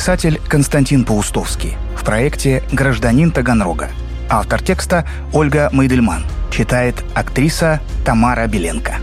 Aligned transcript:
Писатель 0.00 0.40
Константин 0.48 1.04
Паустовский 1.04 1.76
в 1.94 2.06
проекте 2.06 2.62
«Гражданин 2.72 3.30
Таганрога». 3.30 3.90
Автор 4.30 4.62
текста 4.62 5.06
Ольга 5.30 5.68
Майдельман. 5.74 6.24
Читает 6.50 7.04
актриса 7.14 7.82
Тамара 8.02 8.46
Беленко. 8.46 8.94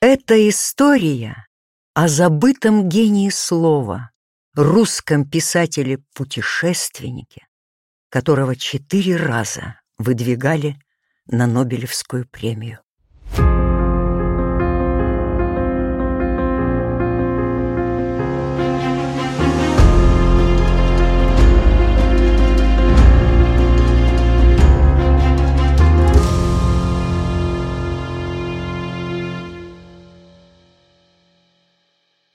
Это 0.00 0.48
история 0.48 1.44
о 1.94 2.06
забытом 2.06 2.88
гении 2.88 3.30
слова, 3.30 4.12
русском 4.54 5.28
писателе-путешественнике, 5.28 7.48
которого 8.10 8.54
четыре 8.54 9.16
раза 9.16 9.80
выдвигали 9.98 10.76
на 11.26 11.46
Нобелевскую 11.46 12.28
премию. 12.28 12.80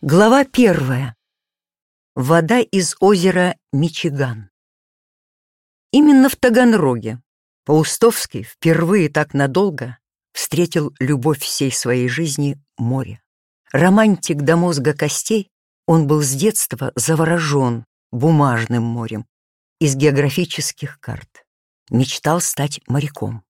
Глава 0.02 0.44
первая. 0.44 1.16
Вода 2.16 2.60
из 2.60 2.96
озера 3.00 3.56
Мичиган. 3.72 4.50
Именно 5.92 6.30
в 6.30 6.36
Таганроге 6.36 7.22
Паустовский 7.70 8.42
впервые 8.42 9.10
так 9.10 9.36
надолго 9.36 10.00
встретил 10.34 10.92
любовь 11.00 11.40
всей 11.40 11.72
своей 11.72 12.10
жизни 12.10 12.58
море. 12.80 13.22
Романтик 13.72 14.38
до 14.38 14.56
мозга 14.56 14.96
костей, 14.96 15.52
он 15.86 16.08
был 16.08 16.24
с 16.24 16.32
детства 16.32 16.92
заворожен 16.96 17.86
бумажным 18.12 18.82
морем 18.82 19.28
из 19.80 19.96
географических 19.96 21.00
карт. 21.00 21.46
Мечтал 21.92 22.42
стать 22.42 22.82
моряком. 22.88 23.44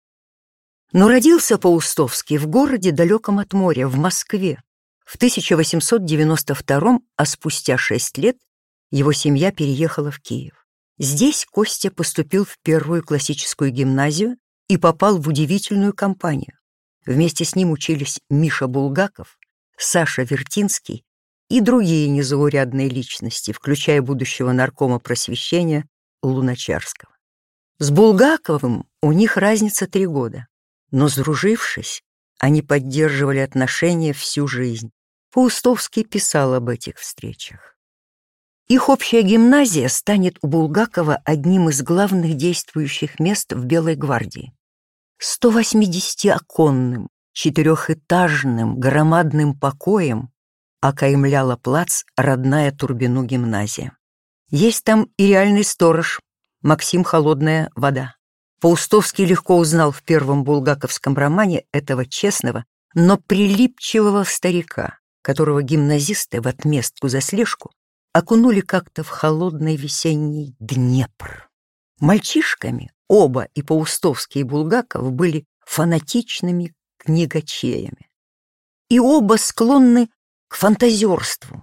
Но 0.90 1.06
родился 1.06 1.56
Паустовский 1.56 2.38
в 2.38 2.48
городе 2.48 2.90
далеком 2.90 3.38
от 3.38 3.52
моря, 3.52 3.86
в 3.86 3.98
Москве, 3.98 4.60
в 5.04 5.14
1892 5.14 6.98
а 7.14 7.24
спустя 7.24 7.78
шесть 7.78 8.18
лет 8.18 8.36
его 8.90 9.12
семья 9.12 9.52
переехала 9.52 10.10
в 10.10 10.18
Киев. 10.18 10.57
Здесь 10.98 11.46
Костя 11.50 11.90
поступил 11.92 12.44
в 12.44 12.58
первую 12.62 13.04
классическую 13.04 13.70
гимназию 13.70 14.36
и 14.68 14.76
попал 14.76 15.18
в 15.18 15.28
удивительную 15.28 15.92
компанию. 15.92 16.58
Вместе 17.06 17.44
с 17.44 17.54
ним 17.54 17.70
учились 17.70 18.20
Миша 18.28 18.66
Булгаков, 18.66 19.38
Саша 19.76 20.22
Вертинский 20.22 21.04
и 21.48 21.60
другие 21.60 22.08
незаурядные 22.08 22.88
личности, 22.88 23.52
включая 23.52 24.02
будущего 24.02 24.52
наркома 24.52 24.98
просвещения 24.98 25.86
Луначарского. 26.22 27.14
С 27.78 27.90
Булгаковым 27.90 28.88
у 29.00 29.12
них 29.12 29.36
разница 29.36 29.86
три 29.86 30.06
года, 30.06 30.48
но, 30.90 31.08
сдружившись, 31.08 32.02
они 32.40 32.60
поддерживали 32.60 33.38
отношения 33.38 34.12
всю 34.12 34.48
жизнь. 34.48 34.90
Паустовский 35.32 36.04
писал 36.04 36.54
об 36.54 36.68
этих 36.68 36.98
встречах. 36.98 37.77
Их 38.68 38.90
общая 38.90 39.22
гимназия 39.22 39.88
станет 39.88 40.36
у 40.42 40.46
Булгакова 40.46 41.22
одним 41.24 41.70
из 41.70 41.82
главных 41.82 42.34
действующих 42.34 43.18
мест 43.18 43.54
в 43.54 43.64
Белой 43.64 43.96
гвардии. 43.96 44.52
180-оконным, 45.22 47.08
четырехэтажным, 47.32 48.78
громадным 48.78 49.58
покоем 49.58 50.30
окаймляла 50.82 51.56
плац 51.56 52.04
родная 52.14 52.70
Турбину 52.70 53.24
гимназия. 53.24 53.96
Есть 54.50 54.84
там 54.84 55.08
и 55.16 55.26
реальный 55.26 55.64
сторож, 55.64 56.20
Максим 56.60 57.04
Холодная 57.04 57.70
вода. 57.74 58.16
Паустовский 58.60 59.24
легко 59.24 59.56
узнал 59.56 59.92
в 59.92 60.02
первом 60.02 60.44
булгаковском 60.44 61.16
романе 61.16 61.64
этого 61.72 62.04
честного, 62.04 62.66
но 62.92 63.16
прилипчивого 63.16 64.24
старика, 64.24 64.98
которого 65.22 65.62
гимназисты 65.62 66.42
в 66.42 66.46
отместку 66.46 67.08
за 67.08 67.22
слежку 67.22 67.70
окунули 68.12 68.60
как-то 68.60 69.02
в 69.02 69.08
холодный 69.08 69.76
весенний 69.76 70.56
Днепр. 70.58 71.48
Мальчишками 72.00 72.92
оба 73.08 73.44
и 73.54 73.62
Паустовский, 73.62 74.42
и 74.42 74.44
Булгаков 74.44 75.12
были 75.12 75.46
фанатичными 75.64 76.74
книгачеями. 76.98 78.10
И 78.88 78.98
оба 78.98 79.36
склонны 79.36 80.08
к 80.48 80.56
фантазерству, 80.56 81.62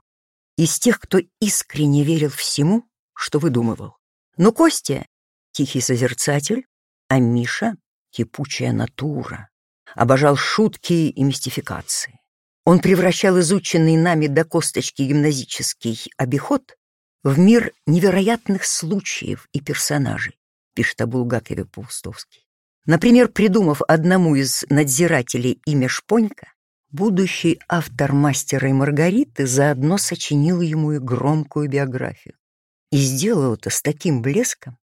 из 0.57 0.79
тех, 0.79 0.99
кто 0.99 1.19
искренне 1.39 2.03
верил 2.03 2.29
всему, 2.29 2.85
что 3.13 3.39
выдумывал. 3.39 3.97
Но 4.37 4.51
Костя— 4.51 5.05
тихий 5.51 5.81
созерцатель, 5.81 6.65
а 7.07 7.19
Миша— 7.19 7.75
кипучая 8.11 8.71
натура, 8.71 9.49
обожал 9.95 10.35
шутки 10.35 11.09
и 11.09 11.23
мистификации. 11.23 12.19
Он 12.65 12.79
превращал 12.79 13.39
изученный 13.39 13.95
нами 13.95 14.25
до 14.25 14.43
косточки 14.43 15.03
гимназический 15.03 16.11
обиход 16.17 16.75
в 17.23 17.37
мир 17.37 17.71
невероятных 17.85 18.65
случаев 18.65 19.47
и 19.53 19.61
персонажей, 19.61 20.39
пишет 20.73 20.99
о 21.01 21.05
Булгакове 21.05 21.65
Паустовский. 21.65 22.47
Например, 22.85 23.27
придумав 23.27 23.81
одному 23.87 24.35
из 24.35 24.65
надзирателей 24.69 25.61
имя 25.65 25.87
Шпонька, 25.87 26.53
будущий 26.89 27.59
автор 27.69 28.13
«Мастера 28.13 28.69
и 28.69 28.73
Маргариты» 28.73 29.45
заодно 29.45 29.99
сочинил 29.99 30.61
ему 30.61 30.93
и 30.93 30.99
громкую 30.99 31.69
биографию. 31.69 32.35
И 32.91 32.97
сделал 32.97 33.53
это 33.53 33.69
с 33.69 33.81
таким 33.81 34.21
блеском, 34.21 34.77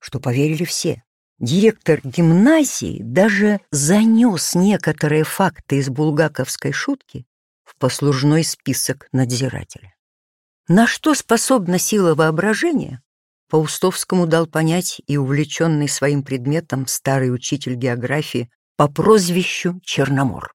что 0.00 0.18
поверили 0.18 0.64
все. 0.64 1.04
Директор 1.40 2.00
гимназии 2.02 3.00
даже 3.00 3.60
занес 3.70 4.56
некоторые 4.56 5.22
факты 5.22 5.76
из 5.76 5.88
булгаковской 5.88 6.72
шутки 6.72 7.26
в 7.64 7.76
послужной 7.76 8.42
список 8.42 9.06
надзирателя. 9.12 9.94
На 10.66 10.88
что 10.88 11.14
способна 11.14 11.78
сила 11.78 12.16
воображения, 12.16 13.02
Паустовскому 13.48 14.26
дал 14.26 14.46
понять 14.46 15.00
и 15.06 15.16
увлеченный 15.16 15.88
своим 15.88 16.22
предметом 16.22 16.86
старый 16.86 17.32
учитель 17.32 17.74
географии 17.74 18.50
по 18.76 18.88
прозвищу 18.88 19.80
Черномор. 19.82 20.52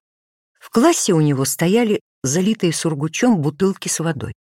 В 0.60 0.70
классе 0.70 1.14
у 1.14 1.20
него 1.20 1.46
стояли 1.46 2.00
залитые 2.22 2.72
сургучом 2.72 3.40
бутылки 3.40 3.88
с 3.88 4.00
водой. 4.00 4.34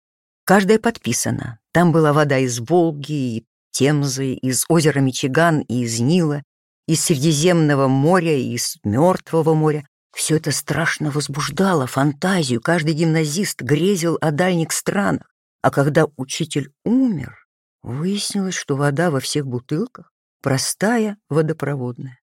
Каждая 0.45 0.79
подписана. 0.79 1.61
Там 1.73 1.93
была 1.93 2.13
вода 2.13 2.39
из 2.39 2.59
Волги 2.59 3.37
и 3.39 3.45
Темзы, 3.73 4.35
из 4.35 4.65
озера 4.69 5.01
Мичиган 5.01 5.61
и 5.61 5.83
из 5.83 5.99
Нила, 5.99 6.43
из 6.87 7.03
Средиземного 7.03 7.89
моря 7.89 8.37
и 8.37 8.55
из 8.55 8.77
Мертвого 8.85 9.55
моря. 9.55 9.87
Все 10.15 10.37
это 10.37 10.53
страшно 10.53 11.11
возбуждало 11.11 11.87
фантазию, 11.87 12.61
каждый 12.61 12.95
гимназист 12.95 13.63
грезил 13.63 14.19
о 14.21 14.31
дальних 14.31 14.73
странах. 14.73 15.27
А 15.63 15.71
когда 15.71 16.07
учитель 16.17 16.73
умер, 16.85 17.47
выяснилось, 17.83 18.55
что 18.55 18.77
вода 18.77 19.11
во 19.11 19.21
всех 19.21 19.47
бутылках 19.47 20.13
простая 20.43 21.17
водопроводная. 21.29 22.19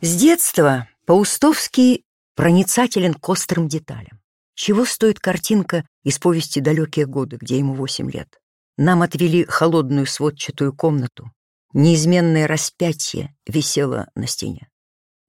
С 0.00 0.16
детства 0.16 0.88
Паустовский 1.06 2.04
проницателен 2.34 3.14
к 3.14 3.28
острым 3.28 3.68
деталям. 3.68 4.20
Чего 4.54 4.84
стоит 4.84 5.20
картинка 5.20 5.86
из 6.02 6.18
повести 6.18 6.60
«Далекие 6.60 7.06
годы», 7.06 7.36
где 7.40 7.58
ему 7.58 7.74
восемь 7.74 8.10
лет? 8.10 8.40
Нам 8.82 9.02
отвели 9.02 9.44
холодную 9.44 10.06
сводчатую 10.06 10.72
комнату. 10.72 11.30
Неизменное 11.74 12.46
распятие 12.46 13.36
висело 13.46 14.08
на 14.14 14.26
стене. 14.26 14.70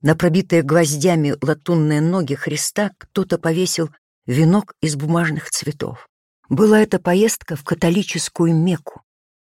На 0.02 0.16
пробитые 0.16 0.62
гвоздями 0.62 1.36
латунные 1.42 2.00
ноги 2.00 2.34
Христа 2.34 2.92
кто-то 2.98 3.38
повесил 3.38 3.90
венок 4.26 4.74
из 4.80 4.96
бумажных 4.96 5.50
цветов. 5.50 6.08
Была 6.48 6.80
это 6.80 6.98
поездка 6.98 7.58
в 7.58 7.66
католическую 7.66 8.56
Мекку, 8.56 9.02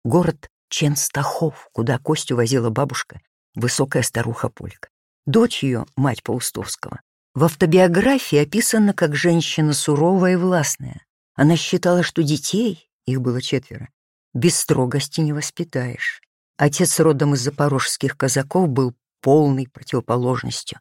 город 0.05 0.49
Ченстахов, 0.69 1.69
куда 1.73 1.99
Костю 1.99 2.37
возила 2.37 2.71
бабушка, 2.71 3.21
высокая 3.57 4.05
старуха 4.05 4.49
Полька. 4.49 4.91
Дочь 5.27 5.65
ее, 5.65 5.87
мать 5.97 6.23
Паустовского, 6.23 7.01
в 7.35 7.43
автобиографии 7.43 8.39
описана 8.39 8.95
как 8.95 9.17
женщина 9.17 9.73
суровая 9.73 10.35
и 10.35 10.37
властная. 10.37 11.05
Она 11.35 11.57
считала, 11.57 12.05
что 12.05 12.23
детей, 12.23 12.88
их 13.09 13.21
было 13.21 13.41
четверо, 13.41 13.89
без 14.35 14.59
строгости 14.59 15.21
не 15.21 15.33
воспитаешь. 15.33 16.21
Отец 16.57 17.01
родом 17.01 17.35
из 17.35 17.41
запорожских 17.41 18.17
казаков 18.17 18.69
был 18.69 18.95
полной 19.21 19.69
противоположностью. 19.69 20.81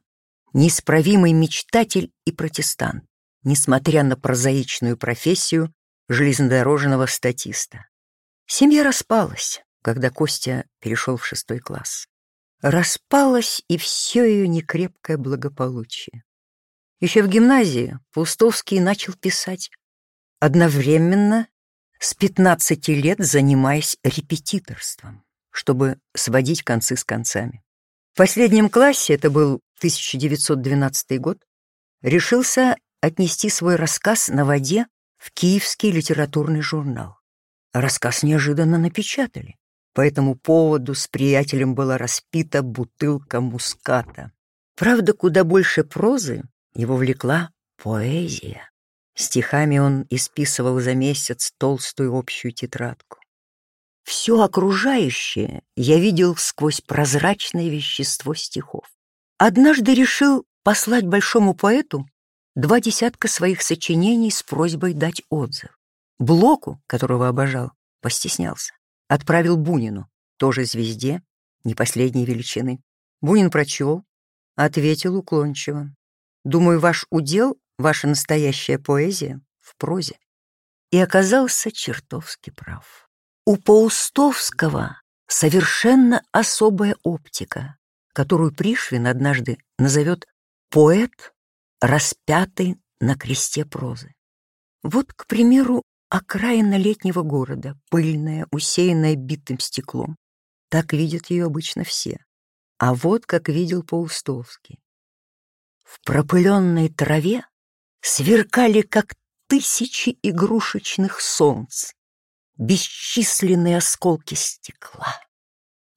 Неисправимый 0.53 1.33
мечтатель 1.33 2.12
и 2.25 2.31
протестант, 2.31 3.06
несмотря 3.44 4.03
на 4.03 4.15
прозаичную 4.15 4.97
профессию 4.97 5.74
железнодорожного 6.09 7.06
статиста. 7.06 7.85
Семья 8.45 8.83
распалась, 8.83 9.62
когда 9.81 10.09
Костя 10.09 10.65
перешел 10.79 11.18
в 11.18 11.25
шестой 11.25 11.59
класс. 11.59 12.07
распалось 12.62 13.62
и 13.68 13.77
все 13.77 14.24
ее 14.25 14.47
некрепкое 14.47 15.18
благополучие. 15.18 16.24
Еще 17.00 17.21
в 17.21 17.27
гимназии 17.27 18.00
Паустовский 18.13 18.79
начал 18.79 19.13
писать, 19.13 19.69
одновременно 20.39 21.47
с 21.99 22.13
15 22.13 22.88
лет 22.89 23.19
занимаясь 23.19 23.97
репетиторством, 24.03 25.23
чтобы 25.51 25.99
сводить 26.15 26.63
концы 26.63 26.95
с 26.95 27.03
концами. 27.03 27.63
В 28.13 28.17
последнем 28.17 28.69
классе, 28.69 29.13
это 29.13 29.29
был 29.29 29.61
1912 29.79 31.19
год, 31.19 31.38
решился 32.01 32.75
отнести 33.01 33.49
свой 33.49 33.75
рассказ 33.75 34.27
на 34.29 34.45
воде 34.45 34.88
в 35.17 35.31
Киевский 35.31 35.91
литературный 35.91 36.61
журнал. 36.61 37.17
Рассказ 37.73 38.23
неожиданно 38.23 38.77
напечатали. 38.77 39.55
По 39.93 40.01
этому 40.01 40.35
поводу 40.35 40.93
с 40.93 41.07
приятелем 41.07 41.75
была 41.75 41.97
распита 41.97 42.61
бутылка 42.61 43.41
муската. 43.41 44.31
Правда, 44.75 45.13
куда 45.13 45.43
больше 45.43 45.83
прозы 45.83 46.43
его 46.73 46.95
влекла 46.95 47.50
поэзия. 47.81 48.69
Стихами 49.17 49.79
он 49.79 50.05
исписывал 50.11 50.79
за 50.79 50.93
месяц 50.93 51.51
толстую 51.57 52.15
общую 52.15 52.51
тетрадку. 52.51 53.17
Все 54.03 54.39
окружающее 54.39 55.63
я 55.75 55.99
видел 55.99 56.35
сквозь 56.35 56.81
прозрачное 56.81 57.67
вещество 57.67 58.35
стихов. 58.35 58.85
Однажды 59.39 59.95
решил 59.95 60.45
послать 60.63 61.07
большому 61.07 61.55
поэту 61.55 62.05
два 62.53 62.79
десятка 62.79 63.27
своих 63.27 63.63
сочинений 63.63 64.29
с 64.29 64.43
просьбой 64.43 64.93
дать 64.93 65.23
отзыв. 65.29 65.79
Блоку, 66.19 66.79
которого 66.85 67.27
обожал, 67.27 67.71
постеснялся. 68.01 68.73
Отправил 69.07 69.57
Бунину, 69.57 70.07
тоже 70.37 70.65
звезде, 70.65 71.23
не 71.63 71.73
последней 71.73 72.25
величины. 72.25 72.81
Бунин 73.21 73.49
прочел, 73.49 74.05
ответил 74.55 75.17
уклончиво. 75.17 75.89
Думаю, 76.43 76.79
ваш 76.79 77.07
удел, 77.09 77.57
ваша 77.77 78.07
настоящая 78.07 78.79
поэзия 78.79 79.41
в 79.59 79.75
прозе. 79.77 80.18
И 80.91 81.00
оказался 81.00 81.71
чертовски 81.71 82.50
прав. 82.51 83.09
У 83.45 83.57
Паустовского 83.57 85.01
совершенно 85.27 86.21
особая 86.31 86.95
оптика, 87.03 87.77
которую 88.13 88.53
Пришвин 88.53 89.07
однажды 89.07 89.57
назовет 89.77 90.25
«поэт, 90.69 91.33
распятый 91.81 92.77
на 93.00 93.15
кресте 93.15 93.65
прозы». 93.65 94.13
Вот, 94.83 95.12
к 95.13 95.27
примеру, 95.27 95.83
окраина 96.09 96.77
летнего 96.77 97.21
города, 97.24 97.77
пыльная, 97.89 98.47
усеянная 98.51 99.15
битым 99.15 99.59
стеклом. 99.59 100.15
Так 100.69 100.94
видят 100.94 101.29
ее 101.29 101.45
обычно 101.45 101.83
все. 101.83 102.19
А 102.77 102.94
вот 102.94 103.25
как 103.25 103.50
видел 103.50 103.83
Паустовский. 103.83 104.79
В 105.83 106.01
пропыленной 106.03 106.89
траве 106.89 107.44
сверкали, 108.01 108.81
как 108.81 109.15
тысячи 109.47 110.17
игрушечных 110.21 111.21
солнц, 111.21 111.94
бесчисленные 112.57 113.77
осколки 113.77 114.33
стекла. 114.33 115.19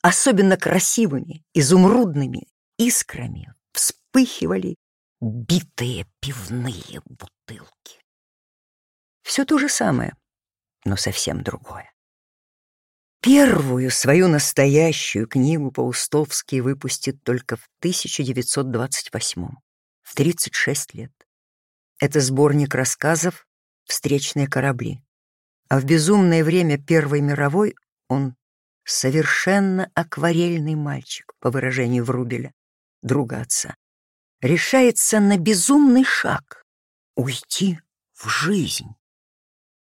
Особенно 0.02 0.56
красивыми, 0.56 1.44
изумрудными 1.52 2.48
искрами 2.78 3.52
вспыхивали 3.72 4.76
битые 5.20 6.06
пивные 6.20 7.02
бутылки. 7.04 8.00
Все 9.22 9.44
то 9.44 9.58
же 9.58 9.68
самое, 9.68 10.14
но 10.84 10.96
совсем 10.96 11.42
другое. 11.42 11.92
Первую 13.20 13.90
свою 13.90 14.28
настоящую 14.28 15.26
книгу 15.26 15.70
Паустовский 15.70 16.60
выпустит 16.60 17.22
только 17.22 17.56
в 17.56 17.68
1928 17.80 19.48
в 20.02 20.14
36 20.14 20.94
лет. 20.94 21.12
Это 22.00 22.20
сборник 22.20 22.74
рассказов 22.74 23.46
«Встречные 23.84 24.48
корабли». 24.48 25.02
А 25.68 25.78
в 25.78 25.84
безумное 25.84 26.42
время 26.42 26.78
Первой 26.78 27.20
мировой 27.20 27.76
он 28.08 28.36
совершенно 28.84 29.90
акварельный 29.94 30.76
мальчик, 30.76 31.34
по 31.40 31.50
выражению 31.50 32.04
Врубеля, 32.04 32.54
друга 33.02 33.42
отца, 33.42 33.74
решается 34.40 35.20
на 35.20 35.36
безумный 35.36 36.04
шаг— 36.04 36.64
уйти 37.16 37.78
в 38.14 38.30
жизнь. 38.30 38.94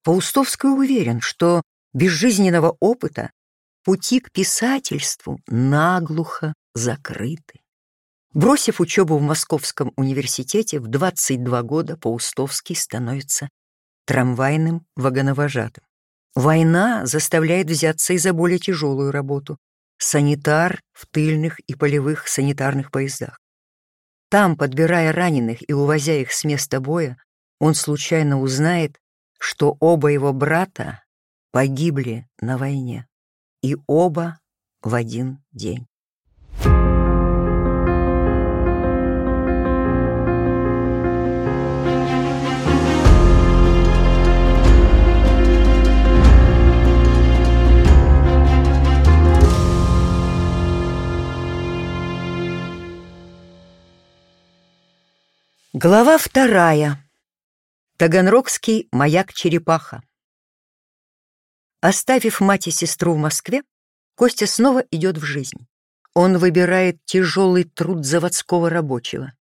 Паустовский 0.04 0.68
уверен, 0.68 1.22
что 1.22 1.62
без 1.94 2.12
жизненного 2.12 2.76
опыта 2.78 3.30
пути 3.84 4.20
к 4.20 4.30
писательству 4.30 5.40
наглухо 5.46 6.52
закрыты. 6.74 7.61
Бросив 8.34 8.80
учебу 8.80 9.18
в 9.18 9.22
Московском 9.22 9.92
университете, 9.96 10.80
в 10.80 10.88
22 10.88 11.62
года 11.62 11.96
Паустовский 11.98 12.74
становится 12.74 13.50
трамвайным 14.06 14.86
вагоновожатым. 14.96 15.84
Война 16.34 17.04
заставляет 17.04 17.68
взяться 17.68 18.14
и 18.14 18.18
за 18.18 18.32
более 18.32 18.58
тяжелую 18.58 19.12
работу— 19.12 19.58
санитар 19.98 20.80
в 20.92 21.06
тыльных 21.06 21.60
и 21.60 21.74
полевых 21.74 22.26
санитарных 22.26 22.90
поездах. 22.90 23.38
Там, 24.30 24.56
подбирая 24.56 25.12
раненых 25.12 25.68
и 25.68 25.74
увозя 25.74 26.14
их 26.14 26.32
с 26.32 26.44
места 26.44 26.80
боя, 26.80 27.18
он 27.60 27.74
случайно 27.74 28.40
узнает, 28.40 28.98
что 29.38 29.76
оба 29.78 30.08
его 30.08 30.32
брата 30.32 31.04
погибли 31.50 32.26
на 32.40 32.56
войне, 32.56 33.06
и 33.62 33.76
оба 33.86 34.40
в 34.80 34.94
один 34.94 35.44
день. 35.52 35.86
Глава 55.74 56.18
вторая. 56.18 57.02
Таганрогский 57.96 58.88
маяк-черепаха. 58.92 60.02
Оставив 61.80 62.40
мать 62.40 62.66
и 62.66 62.70
сестру 62.70 63.14
в 63.14 63.16
Москве, 63.16 63.62
Костя 64.14 64.46
снова 64.46 64.80
идет 64.90 65.16
в 65.16 65.24
жизнь. 65.24 65.66
Он 66.12 66.36
выбирает 66.36 67.02
тяжелый 67.06 67.64
труд 67.64 68.04
заводского 68.04 68.68
рабочего. 68.68 69.32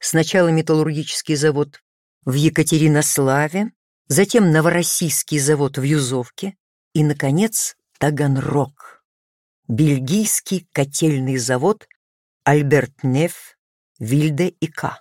Сначала 0.00 0.48
металлургический 0.48 1.34
завод 1.34 1.82
в 2.26 2.34
Екатеринославе, 2.34 3.72
затем 4.06 4.52
Новороссийский 4.52 5.38
завод 5.38 5.78
в 5.78 5.82
Юзовке 5.82 6.58
и, 6.92 7.02
наконец, 7.02 7.74
Таганрог. 7.98 9.02
Бельгийский 9.66 10.68
котельный 10.74 11.38
завод 11.38 11.88
Альберт 12.44 13.02
Неф, 13.02 13.56
Вильде 13.98 14.48
и 14.48 14.66
К 14.66 15.00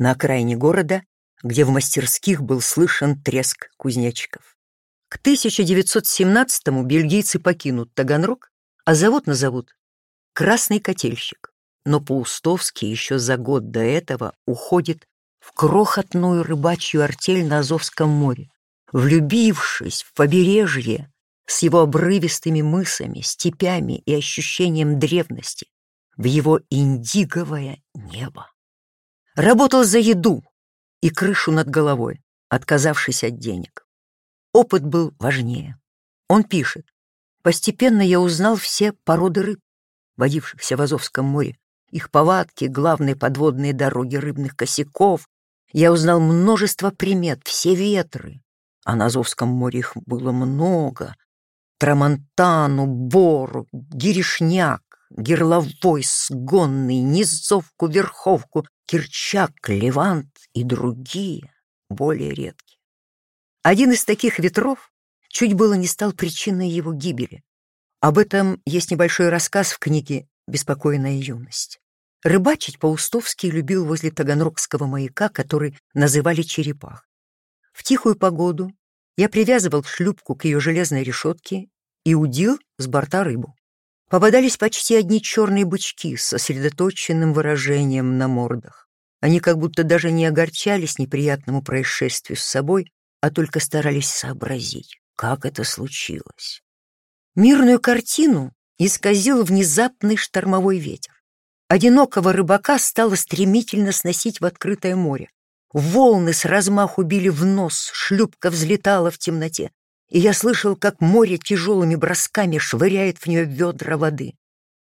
на 0.00 0.12
окраине 0.12 0.56
города, 0.56 1.02
где 1.42 1.64
в 1.64 1.70
мастерских 1.70 2.42
был 2.42 2.60
слышен 2.60 3.22
треск 3.22 3.70
кузнечиков. 3.76 4.56
К 5.08 5.18
1917-му 5.18 6.82
бельгийцы 6.84 7.38
покинут 7.38 7.94
Таганрог, 7.94 8.50
а 8.84 8.94
завод 8.94 9.26
назовут 9.26 9.76
«Красный 10.32 10.80
котельщик». 10.80 11.52
Но 11.84 12.00
Паустовский 12.00 12.90
еще 12.90 13.18
за 13.18 13.36
год 13.36 13.70
до 13.70 13.80
этого 13.80 14.34
уходит 14.46 15.06
в 15.38 15.52
крохотную 15.52 16.44
рыбачью 16.44 17.02
артель 17.02 17.46
на 17.46 17.58
Азовском 17.58 18.08
море, 18.08 18.50
влюбившись 18.92 20.02
в 20.02 20.14
побережье 20.14 21.12
с 21.46 21.62
его 21.62 21.80
обрывистыми 21.80 22.62
мысами, 22.62 23.20
степями 23.20 23.98
и 23.98 24.14
ощущением 24.14 24.98
древности, 24.98 25.66
в 26.16 26.24
его 26.24 26.60
индиговое 26.70 27.82
небо. 27.94 28.50
Работал 29.40 29.84
за 29.84 29.98
еду 29.98 30.44
и 31.00 31.08
крышу 31.08 31.50
над 31.50 31.66
головой, 31.66 32.20
отказавшись 32.50 33.24
от 33.24 33.38
денег. 33.38 33.86
Опыт 34.52 34.84
был 34.84 35.14
важнее. 35.18 35.78
Он 36.28 36.44
пишет. 36.44 36.84
Постепенно 37.42 38.02
я 38.02 38.20
узнал 38.20 38.56
все 38.56 38.92
породы 38.92 39.40
рыб, 39.40 39.60
водившихся 40.18 40.76
в 40.76 40.82
Азовском 40.82 41.24
море, 41.24 41.56
их 41.90 42.10
повадки, 42.10 42.66
главные 42.66 43.16
подводные 43.16 43.72
дороги 43.72 44.16
рыбных 44.16 44.56
косяков. 44.56 45.26
Я 45.72 45.90
узнал 45.90 46.20
множество 46.20 46.90
примет, 46.90 47.40
все 47.44 47.74
ветры. 47.74 48.42
А 48.84 48.94
на 48.94 49.06
Азовском 49.06 49.48
море 49.48 49.78
их 49.78 49.92
было 49.94 50.32
много. 50.32 51.16
Трамонтану, 51.78 52.84
Бору, 52.84 53.66
Гирешняк, 53.72 54.82
Герловой, 55.10 56.04
Сгонный, 56.04 57.00
Низовку, 57.00 57.88
Верховку, 57.88 58.66
Керчак, 58.86 59.68
Левант 59.68 60.30
и 60.54 60.64
другие, 60.64 61.52
более 61.88 62.30
редкие. 62.30 62.78
Один 63.62 63.92
из 63.92 64.04
таких 64.04 64.38
ветров 64.38 64.90
чуть 65.28 65.54
было 65.54 65.74
не 65.74 65.86
стал 65.86 66.12
причиной 66.12 66.68
его 66.68 66.92
гибели. 66.92 67.42
Об 68.00 68.18
этом 68.18 68.62
есть 68.64 68.90
небольшой 68.90 69.28
рассказ 69.28 69.72
в 69.72 69.78
книге 69.78 70.26
беспокойная 70.46 71.18
юность. 71.18 71.80
Рыбачить 72.22 72.78
Паустовский 72.78 73.50
любил 73.50 73.86
возле 73.86 74.10
Таганрогского 74.10 74.86
маяка, 74.86 75.28
который 75.28 75.78
называли 75.94 76.42
Черепах. 76.42 77.08
В 77.72 77.82
тихую 77.82 78.16
погоду 78.16 78.72
я 79.16 79.28
привязывал 79.28 79.84
шлюпку 79.84 80.34
к 80.34 80.44
ее 80.44 80.60
железной 80.60 81.02
решетке 81.02 81.68
и 82.04 82.14
удил 82.14 82.58
с 82.78 82.86
борта 82.86 83.24
рыбу. 83.24 83.54
Попадались 84.10 84.56
почти 84.56 84.96
одни 84.96 85.22
черные 85.22 85.64
бычки 85.64 86.16
с 86.16 86.24
сосредоточенным 86.24 87.32
выражением 87.32 88.18
на 88.18 88.26
мордах. 88.26 88.88
Они 89.20 89.38
как 89.38 89.56
будто 89.56 89.84
даже 89.84 90.10
не 90.10 90.26
огорчались 90.26 90.98
неприятному 90.98 91.62
происшествию 91.62 92.36
с 92.36 92.42
собой, 92.42 92.92
а 93.20 93.30
только 93.30 93.60
старались 93.60 94.10
сообразить, 94.10 94.98
как 95.14 95.44
это 95.44 95.62
случилось. 95.62 96.60
Мирную 97.36 97.78
картину 97.78 98.52
исказил 98.78 99.44
внезапный 99.44 100.16
штормовой 100.16 100.78
ветер. 100.78 101.14
Одинокого 101.68 102.32
рыбака 102.32 102.80
стало 102.80 103.14
стремительно 103.14 103.92
сносить 103.92 104.40
в 104.40 104.44
открытое 104.44 104.96
море. 104.96 105.30
Волны 105.72 106.32
с 106.32 106.44
размаху 106.44 107.02
били 107.04 107.28
в 107.28 107.44
нос, 107.44 107.90
шлюпка 107.92 108.50
взлетала 108.50 109.12
в 109.12 109.18
темноте, 109.18 109.70
и 110.10 110.18
я 110.18 110.32
слышал, 110.34 110.76
как 110.76 111.00
море 111.00 111.38
тяжелыми 111.38 111.94
бросками 111.94 112.58
швыряет 112.58 113.18
в 113.18 113.26
нее 113.26 113.44
ведра 113.44 113.96
воды. 113.96 114.34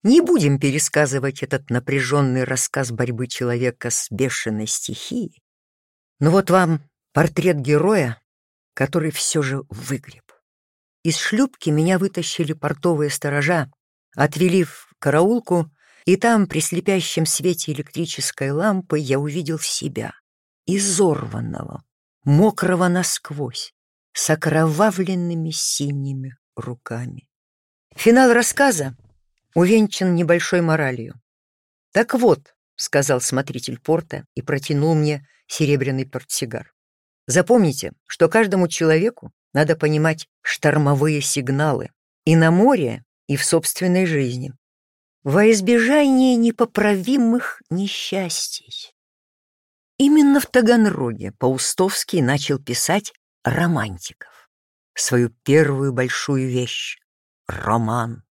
Не 0.03 0.19
будем 0.19 0.59
пересказывать 0.59 1.43
этот 1.43 1.69
напряженный 1.69 2.43
рассказ 2.43 2.91
борьбы 2.91 3.27
человека 3.27 3.89
с 3.89 4.11
бешеной 4.11 4.67
стихией. 4.67 5.41
Но 6.19 6.29
вот 6.29 6.49
вам 6.49 6.81
портрет 7.13 7.57
героя, 7.59 8.21
который 8.73 9.11
все 9.11 9.41
же 9.41 9.63
выгреб. 9.69 10.23
Из 11.03 11.17
шлюпки 11.17 11.69
меня 11.69 11.99
вытащили 11.99 12.51
портовые 12.51 13.09
сторожа, 13.09 13.71
отвели 14.15 14.65
в 14.65 14.89
караулку, 14.99 15.71
и 16.05 16.17
там, 16.17 16.47
при 16.47 16.59
слепящем 16.59 17.25
свете 17.25 17.71
электрической 17.71 18.51
лампы, 18.51 18.99
я 18.99 19.19
увидел 19.19 19.57
себя 19.59 20.13
изорванного, 20.65 21.83
мокрого 22.25 22.89
насквозь, 22.89 23.73
с 24.13 24.29
окровавленными 24.29 25.51
синими 25.51 26.37
руками. 26.55 27.27
Финал 27.95 28.33
рассказа 28.33 28.95
увенчан 29.55 30.15
небольшой 30.15 30.61
моралью. 30.61 31.19
«Так 31.91 32.13
вот»,— 32.13 32.55
сказал 32.75 33.21
смотритель 33.21 33.79
порта 33.79 34.25
и 34.35 34.41
протянул 34.41 34.95
мне 34.95 35.27
серебряный 35.47 36.05
портсигар. 36.05 36.73
«Запомните, 37.27 37.93
что 38.05 38.29
каждому 38.29 38.67
человеку 38.67 39.31
надо 39.53 39.75
понимать 39.75 40.27
штормовые 40.41 41.21
сигналы 41.21 41.91
и 42.25 42.35
на 42.35 42.51
море, 42.51 43.03
и 43.27 43.37
в 43.37 43.45
собственной 43.45 44.05
жизни, 44.05 44.53
во 45.23 45.49
избежание 45.51 46.35
непоправимых 46.35 47.61
несчастий. 47.69 48.93
Именно 49.97 50.39
в 50.39 50.47
Таганроге 50.47 51.31
Паустовский 51.31 52.21
начал 52.21 52.59
писать 52.59 53.13
романтиков. 53.43 54.49
Свою 54.95 55.29
первую 55.43 55.91
большую 55.93 56.49
вещь— 56.49 56.97
роман. 57.47 58.23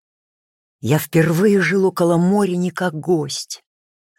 Я 0.80 0.98
впервые 0.98 1.60
жил 1.60 1.84
около 1.86 2.16
моря 2.16 2.56
не 2.56 2.70
как 2.70 2.94
гость. 2.94 3.62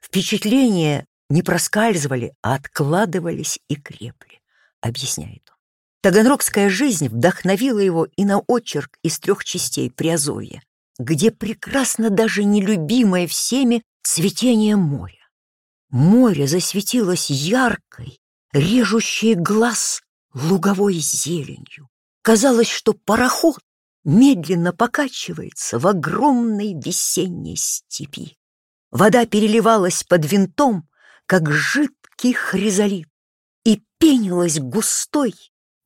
Впечатления 0.01 1.05
не 1.29 1.41
проскальзывали, 1.41 2.33
а 2.41 2.55
откладывались 2.55 3.59
и 3.67 3.75
крепли, 3.75 4.41
объясняет 4.81 5.49
он. 5.49 5.57
Таганрогская 6.01 6.69
жизнь 6.69 7.07
вдохновила 7.07 7.79
его 7.79 8.07
и 8.17 8.25
на 8.25 8.39
очерк 8.39 8.97
из 9.03 9.19
трех 9.19 9.45
частей 9.45 9.89
Приазовья, 9.89 10.61
где 10.99 11.31
прекрасно 11.31 12.09
даже 12.09 12.43
нелюбимое 12.43 13.25
всеми 13.27 13.83
цветение 14.03 14.75
моря. 14.75 15.29
Море 15.89 16.45
засветилось 16.47 17.29
яркой, 17.29 18.19
режущей 18.51 19.35
глаз 19.35 20.02
луговой 20.33 20.95
зеленью. 20.95 21.89
Казалось, 22.21 22.69
что 22.69 22.93
пароход 22.93 23.59
медленно 24.03 24.73
покачивается 24.73 25.79
в 25.79 25.87
огромной 25.87 26.73
весенней 26.73 27.57
степи. 27.57 28.37
Вода 28.91 29.25
переливалась 29.25 30.03
под 30.03 30.25
винтом, 30.25 30.89
как 31.25 31.51
жидкий 31.51 32.33
хризолит, 32.33 33.09
и 33.63 33.83
пенилась 33.97 34.59
густой, 34.59 35.33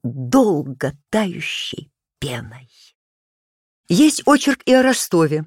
долго 0.04 0.94
тающей 1.10 1.92
пеной. 2.20 2.70
Есть 3.90 4.24
очерк 4.26 4.62
и 4.66 4.74
о 4.74 4.84
Ростове, 4.84 5.46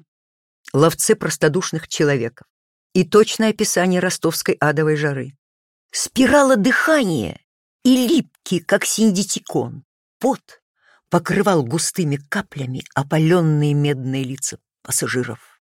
ловце 0.73 1.15
простодушных 1.15 1.87
человеков 1.87 2.47
и 2.93 3.03
точное 3.03 3.49
описание 3.49 3.99
ростовской 3.99 4.55
адовой 4.55 4.95
жары. 4.95 5.37
Спирала 5.91 6.55
дыхания 6.55 7.41
и 7.83 8.07
липкий, 8.41 8.59
как 8.59 8.85
синдитикон, 8.85 9.83
пот 10.19 10.61
покрывал 11.09 11.63
густыми 11.63 12.17
каплями 12.29 12.83
опаленные 12.95 13.73
медные 13.73 14.23
лица 14.23 14.59
пассажиров. 14.81 15.61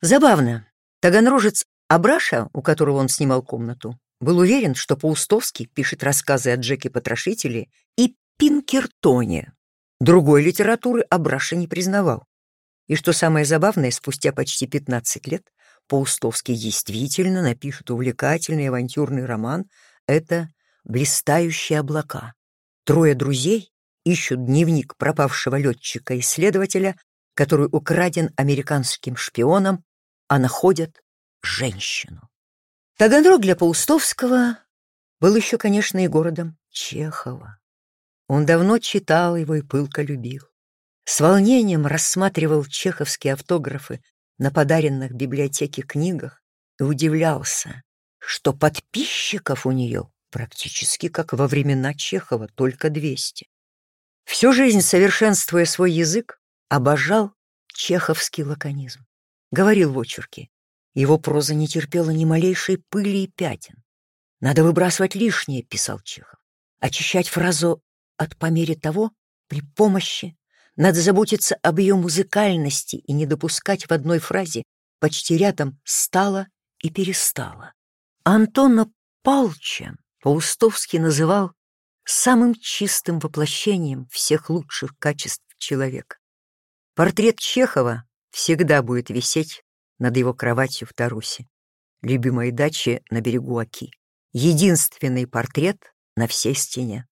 Забавно, 0.00 0.66
таганрожец 1.00 1.64
Абраша, 1.88 2.48
у 2.52 2.62
которого 2.62 2.98
он 2.98 3.08
снимал 3.08 3.42
комнату, 3.42 3.98
был 4.20 4.38
уверен, 4.38 4.74
что 4.74 4.96
Паустовский 4.96 5.66
пишет 5.66 6.04
рассказы 6.04 6.50
о 6.50 6.56
Джеке 6.56 6.90
Потрошителе 6.90 7.68
и 7.96 8.16
Пинкертоне. 8.36 9.52
Другой 10.00 10.42
литературы 10.42 11.02
Абраша 11.10 11.56
не 11.56 11.66
признавал. 11.66 12.24
И 12.86 12.94
что 12.94 13.12
самое 13.12 13.44
забавное, 13.44 13.90
спустя 13.90 14.32
почти 14.32 14.66
15 14.66 15.26
лет 15.26 15.42
Паустовский 15.88 16.54
действительно 16.54 17.42
напишет 17.42 17.90
увлекательный 17.90 18.68
авантюрный 18.68 19.24
роман 19.24 19.64
«Это 20.06 20.48
блистающие 20.84 21.80
облака». 21.80 22.34
Трое 22.84 23.14
друзей 23.14 23.70
ищут 24.04 24.44
дневник 24.44 24.96
пропавшего 24.96 25.56
летчика-исследователя, 25.56 26.96
который 27.34 27.68
украден 27.70 28.30
американским 28.36 29.16
шпионом, 29.16 29.84
а 30.28 30.38
находят 30.38 31.00
женщину. 31.42 32.28
Таганрог 32.96 33.40
для 33.40 33.54
Паустовского 33.54 34.58
был 35.20 35.36
еще, 35.36 35.58
конечно, 35.58 36.02
и 36.02 36.08
городом 36.08 36.56
Чехова. 36.70 37.58
Он 38.26 38.44
давно 38.44 38.78
читал 38.78 39.36
его 39.36 39.54
и 39.54 39.62
пылко 39.62 40.02
любил. 40.02 40.44
С 41.04 41.20
волнением 41.20 41.86
рассматривал 41.86 42.64
чеховские 42.64 43.32
автографы 43.32 44.02
на 44.36 44.50
подаренных 44.50 45.12
библиотеке 45.12 45.82
книгах 45.82 46.42
и 46.78 46.82
удивлялся, 46.82 47.82
что 48.18 48.52
подписчиков 48.52 49.64
у 49.64 49.72
нее 49.72 50.10
практически 50.30 51.08
как 51.08 51.32
во 51.32 51.46
времена 51.46 51.94
Чехова, 51.94 52.48
только 52.48 52.90
200. 52.90 53.48
Всю 54.24 54.52
жизнь, 54.52 54.82
совершенствуя 54.82 55.64
свой 55.64 55.92
язык, 55.92 56.40
обожал 56.68 57.32
чеховский 57.72 58.44
лаконизм. 58.44 59.06
Говорил 59.50 59.92
в 59.92 59.98
очерке. 59.98 60.50
Его 60.94 61.18
проза 61.18 61.54
не 61.54 61.66
терпела 61.66 62.10
ни 62.10 62.24
малейшей 62.24 62.78
пыли 62.90 63.24
и 63.24 63.26
пятен. 63.28 63.82
«Надо 64.40 64.64
выбрасывать 64.64 65.14
лишнее»,— 65.14 65.62
писал 65.70 66.00
Чехов. 66.00 66.38
«Очищать 66.80 67.28
фразу 67.28 67.82
от 68.16 68.36
по 68.36 68.46
мере 68.46 68.74
того 68.74 69.12
при 69.46 69.62
помощи 69.62 70.36
надо 70.76 71.00
заботиться 71.00 71.56
об 71.62 71.78
ее 71.78 71.94
музыкальности 71.94 72.96
и 72.96 73.12
не 73.12 73.26
допускать 73.26 73.88
в 73.88 73.92
одной 73.92 74.18
фразе 74.18 74.62
почти 75.00 75.36
рядом 75.36 75.80
«стало» 75.84 76.48
и 76.82 76.90
«перестало». 76.90 77.72
Антона 78.24 78.92
Палча 79.22 79.96
Паустовский 80.20 80.98
называл 80.98 81.52
самым 82.04 82.54
чистым 82.54 83.18
воплощением 83.18 84.06
всех 84.06 84.50
лучших 84.50 84.96
качеств 84.98 85.44
человека. 85.58 86.18
Портрет 86.94 87.38
Чехова 87.38 88.04
всегда 88.30 88.82
будет 88.82 89.10
висеть 89.10 89.62
над 89.98 90.16
его 90.16 90.34
кроватью 90.34 90.88
в 90.88 90.94
Тарусе, 90.94 91.46
любимой 92.02 92.50
даче 92.50 93.02
на 93.10 93.20
берегу 93.20 93.58
Оки. 93.58 93.92
Единственный 94.32 95.26
портрет 95.26 95.92
на 96.16 96.26
всей 96.26 96.54
стене. 96.54 97.06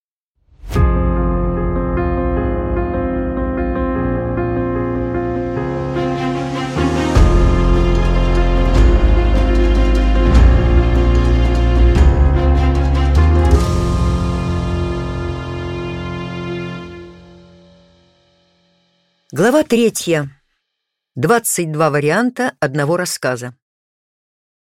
Глава 19.39 19.65
третья. 19.65 20.31
22 21.15 21.91
варианта 21.91 22.57
одного 22.59 22.97
рассказа. 22.97 23.55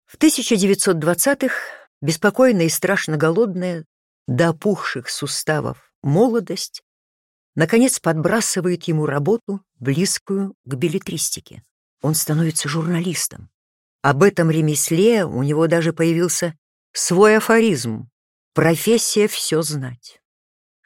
В 0.04 0.16
1920-х 0.16 1.52
беспокойная 2.00 2.66
и 2.66 2.68
страшно 2.68 3.16
голодная, 3.16 3.84
до 4.28 4.50
опухших 4.50 5.10
суставов 5.10 5.92
молодость, 6.04 6.84
наконец 7.56 7.98
подбрасывает 7.98 8.84
ему 8.84 9.06
работу, 9.06 9.64
близкую 9.80 10.54
к 10.64 10.74
билетристике. 10.74 11.64
Он 12.00 12.14
становится 12.14 12.68
журналистом, 12.68 13.50
Об 14.00 14.22
этом 14.22 14.48
ремесле 14.48 15.24
у 15.24 15.42
него 15.42 15.66
даже 15.66 15.92
появился 15.92 16.56
свой 16.92 17.38
афоризм 17.38 18.10
«Профессия 18.54 19.26
все 19.26 19.60
знать». 19.62 20.22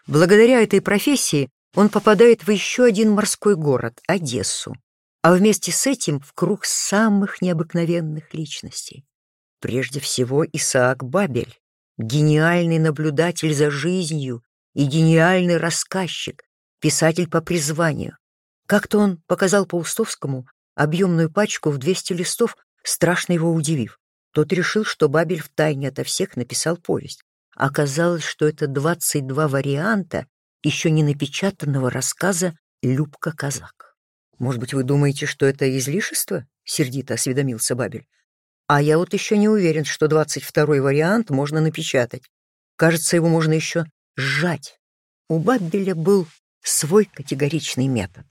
Благодаря 0.06 0.62
этой 0.62 0.80
профессии 0.80 1.50
он 1.76 1.90
попадает 1.90 2.46
в 2.46 2.50
еще 2.50 2.84
один 2.84 3.12
морской 3.12 3.54
город— 3.54 4.00
Одессу, 4.08 4.74
а 5.22 5.34
вместе 5.34 5.70
с 5.70 5.86
этим 5.86 6.20
в 6.20 6.32
круг 6.32 6.64
самых 6.64 7.42
необыкновенных 7.42 8.32
личностей. 8.32 9.04
Прежде 9.60 10.00
всего 10.00 10.44
Исаак 10.44 11.04
Бабель, 11.04 11.54
гениальный 11.98 12.78
наблюдатель 12.78 13.54
за 13.54 13.70
жизнью 13.70 14.42
и 14.74 14.86
гениальный 14.86 15.58
рассказчик, 15.58 16.42
писатель 16.80 17.28
по 17.28 17.42
призванию. 17.42 18.16
Как-то 18.66 18.98
он 18.98 19.22
показал 19.26 19.66
Паустовскому 19.66 20.46
объемную 20.74 21.30
пачку 21.30 21.70
в 21.70 21.78
200 21.78 22.14
листов, 22.14 22.56
страшно 22.82 23.34
его 23.34 23.52
удивив. 23.52 23.98
Тот 24.32 24.52
решил, 24.52 24.84
что 24.84 25.08
Бабель 25.08 25.42
втайне 25.42 25.88
ото 25.88 26.04
всех 26.04 26.36
написал 26.36 26.76
повесть. 26.76 27.22
Оказалось, 27.54 28.24
что 28.24 28.46
это 28.46 28.66
22 28.66 29.48
варианта 29.48 30.26
еще 30.66 30.90
не 30.90 31.04
напечатанного 31.04 31.90
рассказа 31.90 32.56
«Любка 32.82 33.32
казак». 33.32 33.94
«Может 34.38 34.60
быть, 34.60 34.74
вы 34.74 34.82
думаете, 34.82 35.24
что 35.24 35.46
это 35.46 35.78
излишество?»— 35.78 36.46
сердито 36.64 37.14
осведомился 37.14 37.76
Бабель. 37.76 38.06
«А 38.66 38.82
я 38.82 38.98
вот 38.98 39.14
еще 39.14 39.38
не 39.38 39.48
уверен, 39.48 39.84
что 39.84 40.06
22-й 40.06 40.80
вариант 40.80 41.30
можно 41.30 41.60
напечатать. 41.60 42.24
Кажется, 42.76 43.14
его 43.16 43.28
можно 43.28 43.52
еще 43.52 43.84
сжать». 44.16 44.78
У 45.28 45.38
Бабеля 45.38 45.94
был 45.94 46.26
свой 46.62 47.04
категоричный 47.04 47.86
метод. 47.86 48.26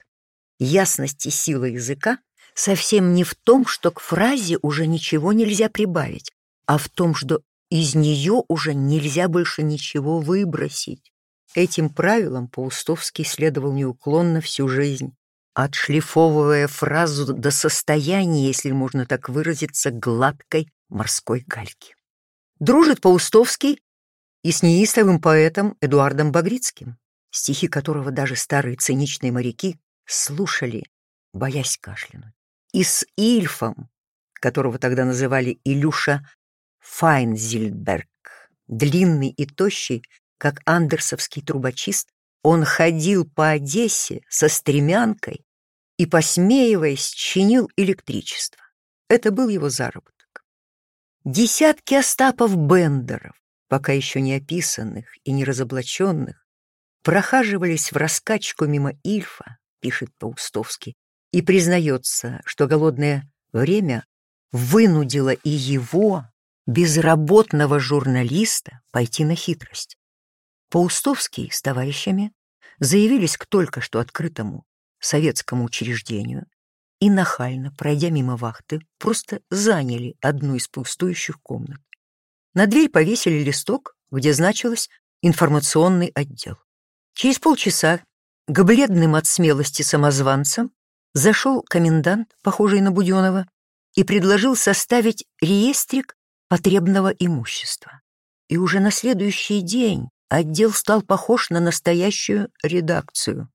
Ясность 0.59 1.25
и 1.25 1.29
сила 1.29 1.65
языка 1.65 2.19
совсем 2.53 3.13
не 3.13 3.23
в 3.23 3.33
том, 3.35 3.65
что 3.65 3.91
к 3.91 4.01
фразе 4.01 4.57
уже 4.61 4.87
ничего 4.87 5.31
нельзя 5.31 5.69
прибавить, 5.69 6.31
а 6.65 6.77
в 6.77 6.89
том, 6.89 7.15
что 7.15 7.41
из 7.69 7.95
нее 7.95 8.43
уже 8.47 8.73
нельзя 8.73 9.27
больше 9.27 9.63
ничего 9.63 10.19
выбросить. 10.19 11.11
Этим 11.55 11.89
правилам 11.89 12.49
Паустовский 12.49 13.23
следовал 13.23 13.71
неуклонно 13.73 14.41
всю 14.41 14.67
жизнь, 14.67 15.15
отшлифовывая 15.53 16.67
фразу 16.67 17.33
до 17.33 17.49
состояния, 17.49 18.45
если 18.45 18.71
можно 18.71 19.05
так 19.05 19.29
выразиться, 19.29 19.89
гладкой 19.89 20.69
морской 20.89 21.43
гальки. 21.47 21.95
Дружит 22.59 22.99
Паустовский 22.99 23.81
и 24.43 24.51
с 24.51 24.63
неистовым 24.63 25.21
поэтом 25.21 25.77
Эдуардом 25.79 26.33
Багрицким, 26.33 26.97
стихи 27.31 27.69
которого 27.69 28.11
даже 28.11 28.35
старые 28.35 28.75
циничные 28.75 29.31
моряки 29.31 29.79
слушали, 30.05 30.83
боясь 31.33 31.77
кашлянуть 31.77 32.35
и 32.75 32.83
с 32.83 33.05
Ильфом, 33.15 33.89
которого 34.33 34.77
тогда 34.77 35.05
называли 35.05 35.61
Илюша 35.63 36.29
Файнзильберг. 36.79 38.09
Длинный 38.67 39.29
и 39.29 39.45
тощий, 39.45 40.03
как 40.37 40.61
андерсовский 40.65 41.41
трубочист, 41.41 42.09
он 42.43 42.63
ходил 42.63 43.29
по 43.29 43.49
Одессе 43.49 44.21
со 44.29 44.49
стремянкой 44.49 45.45
и, 45.97 46.05
посмеиваясь, 46.05 47.07
чинил 47.07 47.69
электричество. 47.75 48.61
Это 49.09 49.31
был 49.31 49.49
его 49.49 49.69
заработок. 49.69 50.43
Десятки 51.23 51.95
Остапов 51.95 52.55
Бендеров, 52.55 53.35
пока 53.67 53.93
еще 53.93 54.21
не 54.21 54.35
описанных 54.35 55.05
и 55.23 55.31
не 55.31 55.43
разоблаченных, 55.43 56.45
прохаживались 57.03 57.91
в 57.91 57.97
раскачку 57.97 58.65
мимо 58.65 58.93
Ильфа, 59.03 59.57
пишет 59.79 60.09
Паустовский, 60.19 60.95
и 61.31 61.41
признается, 61.41 62.41
что 62.45 62.67
голодное 62.67 63.29
время 63.51 64.05
вынудило 64.51 65.31
и 65.31 65.49
его, 65.49 66.25
безработного 66.65 67.79
журналиста, 67.79 68.81
пойти 68.91 69.25
на 69.25 69.35
хитрость. 69.35 69.97
Паустовский 70.69 71.51
с 71.51 71.61
товарищами 71.61 72.31
заявились 72.79 73.37
к 73.37 73.45
только 73.45 73.81
что 73.81 73.99
открытому 73.99 74.65
советскому 74.99 75.65
учреждению 75.65 76.45
и 76.99 77.09
нахально, 77.09 77.71
пройдя 77.77 78.09
мимо 78.09 78.37
вахты, 78.37 78.79
просто 78.97 79.41
заняли 79.49 80.15
одну 80.21 80.55
из 80.55 80.67
пустующих 80.67 81.41
комнат. 81.41 81.81
На 82.53 82.67
дверь 82.67 82.89
повесили 82.89 83.43
листок, 83.43 83.95
где 84.11 84.33
значилось 84.33 84.89
«информационный 85.21 86.11
отдел». 86.15 86.57
Через 87.13 87.39
полчаса 87.39 88.01
к 88.47 88.63
бледным 88.63 89.15
от 89.15 89.27
смелости 89.27 89.81
самозванцам 89.81 90.71
Зашел 91.15 91.61
комендант, 91.61 92.35
похожий 92.43 92.81
на 92.81 92.91
Буденова, 92.91 93.47
и 93.93 94.03
предложил 94.03 94.57
составить 94.57 95.25
реестрик 95.39 96.17
потребного 96.49 97.07
имущества. 97.07 98.01
И 98.49 98.57
уже 98.57 98.81
на 98.81 98.91
следующий 98.91 99.61
день 99.61 100.09
отдел 100.29 100.71
стал 100.71 101.01
похож 101.01 101.49
на 101.49 101.59
настоящую 101.59 102.49
редакцию. 102.63 103.49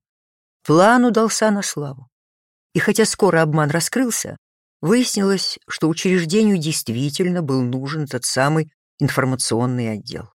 План 0.63 1.05
удался 1.05 1.49
на 1.51 1.61
славу. 1.61 2.07
И 2.73 2.79
хотя 2.79 3.05
скоро 3.05 3.41
обман 3.41 3.69
раскрылся, 3.69 4.37
выяснилось, 4.81 5.59
что 5.67 5.89
учреждению 5.89 6.57
действительно 6.57 7.41
был 7.41 7.61
нужен 7.61 8.07
тот 8.07 8.25
самый 8.25 8.71
информационный 8.99 9.93
отдел. 9.93 10.29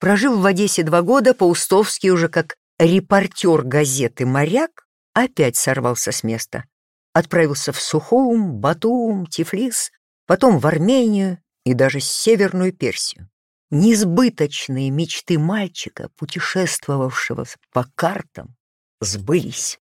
Прожив 0.00 0.36
в 0.36 0.46
Одессе 0.46 0.82
два 0.82 1.02
года, 1.02 1.34
Паустовский 1.34 2.10
уже 2.10 2.28
как 2.28 2.56
репортер 2.78 3.62
газеты 3.62 4.26
«Моряк» 4.26 4.86
опять 5.12 5.56
сорвался 5.56 6.12
с 6.12 6.22
места. 6.22 6.64
Отправился 7.12 7.72
в 7.72 7.80
Сухум, 7.80 8.60
Батум, 8.60 9.26
Тифлис, 9.26 9.90
потом 10.26 10.58
в 10.58 10.66
Армению 10.66 11.38
и 11.64 11.74
даже 11.74 12.00
Северную 12.00 12.72
Персию. 12.72 13.28
Несбыточные 13.70 14.90
мечты 14.90 15.38
мальчика, 15.38 16.08
путешествовавшего 16.16 17.44
по 17.72 17.84
картам, 17.94 18.56
сбылись. 19.00 19.78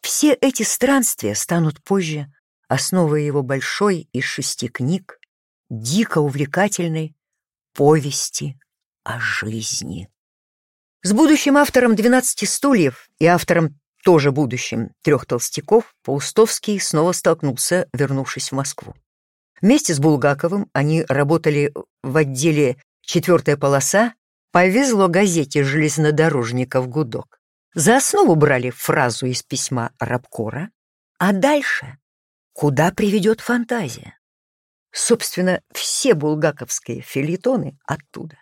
Все 0.00 0.32
эти 0.32 0.62
странствия 0.62 1.34
станут 1.34 1.82
позже 1.84 2.32
основой 2.68 3.26
его 3.26 3.42
большой 3.42 4.08
из 4.12 4.24
шести 4.24 4.68
книг, 4.68 5.18
дико 5.68 6.18
увлекательной 6.18 7.14
повести 7.74 8.58
о 9.04 9.20
жизни. 9.20 10.08
С 11.02 11.12
будущим 11.12 11.56
автором 11.56 11.94
«Двенадцати 11.94 12.46
стульев» 12.46 13.10
и 13.18 13.26
автором 13.26 13.78
тоже 14.04 14.32
будущим 14.32 14.90
трех 15.02 15.26
толстяков, 15.26 15.94
Паустовский 16.02 16.80
снова 16.80 17.12
столкнулся, 17.12 17.88
вернувшись 17.92 18.50
в 18.50 18.54
Москву. 18.54 18.94
Вместе 19.60 19.94
с 19.94 20.00
Булгаковым 20.00 20.68
они 20.72 21.04
работали 21.08 21.72
в 22.02 22.16
отделе 22.16 22.78
«Четвертая 23.02 23.56
полоса», 23.56 24.14
повезло 24.52 25.08
газете 25.08 25.64
железнодорожников 25.64 26.88
«Гудок». 26.88 27.40
За 27.74 27.96
основу 27.96 28.34
брали 28.34 28.70
фразу 28.70 29.26
из 29.26 29.42
письма 29.42 29.92
Рабкора, 29.98 30.70
а 31.18 31.32
дальше 31.32 31.98
куда 32.52 32.90
приведет 32.92 33.40
фантазия? 33.40 34.18
Собственно, 34.90 35.62
все 35.72 36.14
булгаковские 36.14 37.00
филитоны 37.00 37.78
оттуда. 37.86 38.36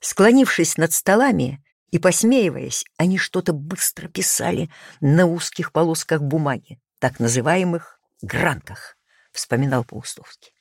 Склонившись 0.00 0.76
над 0.76 0.92
столами, 0.92 1.64
и, 1.90 1.98
посмеиваясь, 1.98 2.84
они 2.96 3.18
что-то 3.18 3.52
быстро 3.52 4.08
писали 4.08 4.70
на 5.00 5.26
узких 5.26 5.72
полосках 5.72 6.22
бумаги, 6.22 6.80
так 6.98 7.20
называемых 7.20 8.00
грантах, 8.22 8.96
вспоминал 9.32 9.84
Паустовский. 9.84 10.54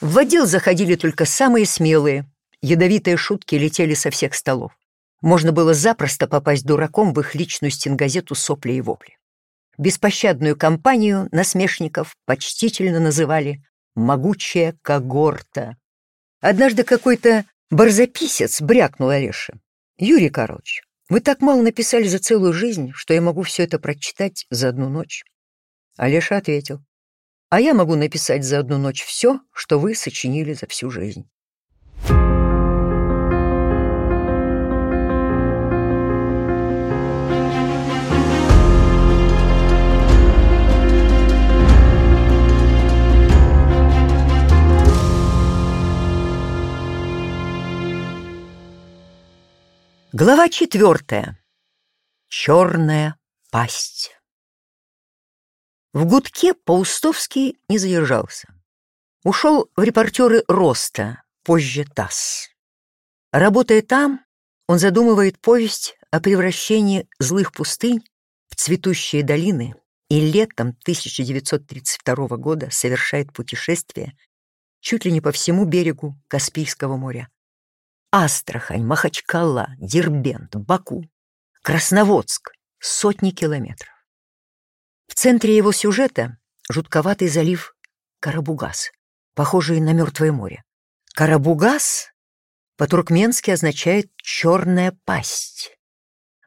В 0.00 0.18
отдел 0.18 0.46
заходили 0.46 0.96
только 0.96 1.24
самые 1.24 1.66
смелые, 1.66 2.30
ядовитые 2.60 3.16
шутки 3.16 3.54
летели 3.54 3.94
со 3.94 4.10
всех 4.10 4.34
столов. 4.34 4.72
Можно 5.20 5.52
было 5.52 5.72
запросто 5.72 6.26
попасть 6.26 6.66
дураком 6.66 7.14
в 7.14 7.20
их 7.20 7.34
личную 7.34 7.70
стенгазету 7.70 8.34
«Сопли 8.34 8.72
и 8.72 8.80
вопли». 8.80 9.16
Беспощадную 9.78 10.56
компанию 10.56 11.28
насмешников 11.32 12.16
почтительно 12.26 13.00
называли 13.00 13.62
«могучая 13.94 14.76
когорта». 14.82 15.76
Однажды 16.40 16.84
какой-то 16.84 17.44
барзаписец 17.70 18.60
брякнул 18.60 19.08
Олеше. 19.08 19.54
Юрий 19.96 20.28
Карлович, 20.28 20.82
вы 21.08 21.20
так 21.20 21.40
мало 21.40 21.62
написали 21.62 22.06
за 22.06 22.18
целую 22.18 22.52
жизнь, 22.52 22.92
что 22.94 23.14
я 23.14 23.20
могу 23.20 23.42
все 23.42 23.64
это 23.64 23.78
прочитать 23.78 24.46
за 24.50 24.68
одну 24.68 24.88
ночь. 24.88 25.24
Олеша 25.96 26.36
ответил, 26.36 26.84
а 27.54 27.60
я 27.60 27.72
могу 27.72 27.94
написать 27.94 28.42
за 28.42 28.58
одну 28.58 28.78
ночь 28.78 29.04
все, 29.04 29.38
что 29.52 29.78
вы 29.78 29.94
сочинили 29.94 30.54
за 30.54 30.66
всю 30.66 30.90
жизнь. 30.90 31.30
Глава 50.12 50.48
четвертая. 50.48 51.38
Черная 52.26 53.16
пасть. 53.52 54.10
В 55.94 56.06
гудке 56.06 56.54
Паустовский 56.54 57.56
не 57.68 57.78
задержался. 57.78 58.48
Ушел 59.22 59.70
в 59.76 59.82
репортеры 59.84 60.42
«Роста», 60.48 61.22
позже 61.44 61.84
ТАСС. 61.84 62.48
Работая 63.30 63.80
там, 63.80 64.20
он 64.66 64.80
задумывает 64.80 65.40
повесть 65.40 65.96
о 66.10 66.18
превращении 66.18 67.08
злых 67.20 67.52
пустынь 67.52 68.00
в 68.48 68.56
цветущие 68.56 69.22
долины 69.22 69.76
и 70.08 70.18
летом 70.18 70.70
1932 70.82 72.26
года 72.38 72.70
совершает 72.72 73.32
путешествие 73.32 74.18
чуть 74.80 75.04
ли 75.04 75.12
не 75.12 75.20
по 75.20 75.30
всему 75.30 75.64
берегу 75.64 76.20
Каспийского 76.26 76.96
моря. 76.96 77.28
Астрахань, 78.10 78.84
Махачкала, 78.84 79.68
Дербент, 79.78 80.56
Баку, 80.56 81.04
Красноводск— 81.62 82.50
сотни 82.80 83.30
километров. 83.30 83.93
В 85.06 85.14
центре 85.14 85.56
его 85.56 85.72
сюжета 85.72 86.38
жутковатый 86.68 87.28
залив 87.28 87.74
Карабугас, 88.20 88.90
похожий 89.34 89.80
на 89.80 89.92
Мертвое 89.92 90.32
море. 90.32 90.64
Карабугас 91.14 92.08
по-туркменски 92.76 93.50
означает 93.50 94.10
«черная 94.16 94.96
пасть». 95.04 95.78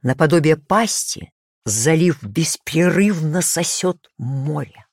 Наподобие 0.02 0.58
пасти 0.58 1.32
залив 1.66 2.22
беспрерывно 2.24 3.42
сосет 3.42 4.10
море. 4.18 4.86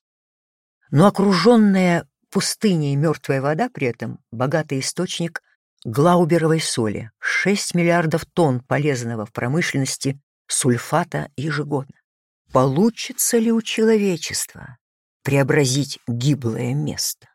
Но 0.91 1.07
окруженная 1.07 2.09
пустыней 2.31 2.97
мертвая 2.97 3.41
вода 3.41 3.69
при 3.69 3.87
этом 3.89 4.19
богатый 4.31 4.81
источник 4.81 5.43
глауберовой 5.85 6.61
соли, 6.61 7.11
6 7.19 7.75
миллиардов 7.75 8.25
тонн 8.27 8.61
полезного 8.61 9.27
в 9.27 9.33
промышленности 9.33 10.21
сульфата 10.47 11.31
ежегодно. 11.37 11.95
Получится 12.55 13.39
ли 13.39 13.51
у 13.51 13.61
человечества 13.63 14.79
преобразить 15.25 15.99
гиблое 16.07 16.73
место? 16.73 17.27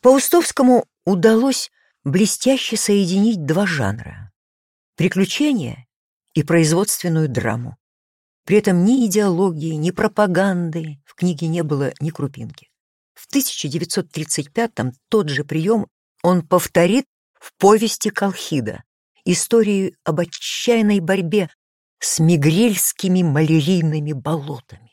Паустовскому 0.00 0.84
удалось 1.04 1.72
блестяще 2.04 2.76
соединить 2.76 3.44
два 3.46 3.66
жанра— 3.66 4.30
приключения 4.96 5.88
и 6.34 6.44
производственную 6.44 7.28
драму. 7.28 7.78
При 8.44 8.58
этом 8.58 8.84
ни 8.84 9.04
идеологии, 9.06 9.74
ни 9.74 9.90
пропаганды 9.90 11.02
в 11.04 11.16
книге 11.16 11.48
не 11.48 11.64
было 11.64 11.92
ни 11.98 12.10
крупинки. 12.10 12.70
В 13.14 13.26
1935-м 13.34 14.92
тот 15.08 15.30
же 15.30 15.42
прием 15.42 15.88
он 16.22 16.46
повторит 16.46 17.06
в 17.40 17.52
повести 17.58 18.10
Колхида, 18.10 18.84
историю 19.24 19.96
об 20.04 20.20
отчаянной 20.20 21.00
борьбе 21.00 21.50
с 22.00 22.18
мигрельскими 22.18 23.22
малярийными 23.22 24.12
болотами. 24.12 24.92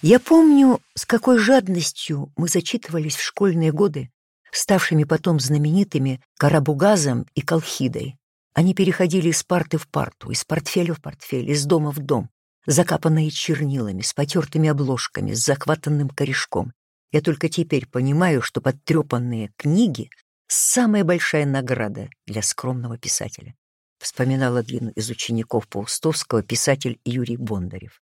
Я 0.00 0.20
помню, 0.20 0.80
с 0.94 1.04
какой 1.04 1.38
жадностью 1.38 2.32
мы 2.36 2.48
зачитывались 2.48 3.16
в 3.16 3.22
школьные 3.22 3.72
годы, 3.72 4.10
ставшими 4.52 5.04
потом 5.04 5.40
знаменитыми 5.40 6.20
Карабугазом 6.38 7.26
и 7.34 7.40
Колхидой. 7.40 8.16
Они 8.54 8.74
переходили 8.74 9.30
из 9.30 9.42
парты 9.42 9.78
в 9.78 9.88
парту, 9.88 10.30
из 10.30 10.44
портфеля 10.44 10.94
в 10.94 11.00
портфель, 11.00 11.50
из 11.50 11.64
дома 11.64 11.90
в 11.90 11.98
дом 11.98 12.30
закапанные 12.68 13.30
чернилами, 13.30 14.02
с 14.02 14.12
потертыми 14.12 14.68
обложками, 14.68 15.32
с 15.32 15.42
захватанным 15.42 16.10
корешком. 16.10 16.72
Я 17.10 17.22
только 17.22 17.48
теперь 17.48 17.86
понимаю, 17.86 18.42
что 18.42 18.60
подтрепанные 18.60 19.52
книги— 19.56 20.10
самая 20.48 21.02
большая 21.02 21.46
награда 21.46 22.10
для 22.26 22.42
скромного 22.42 22.98
писателя. 22.98 23.54
Вспоминал 23.98 24.56
один 24.56 24.90
из 24.90 25.10
учеников 25.10 25.68
Паустовского 25.68 26.42
писатель 26.42 27.00
Юрий 27.04 27.36
Бондарев. 27.36 28.00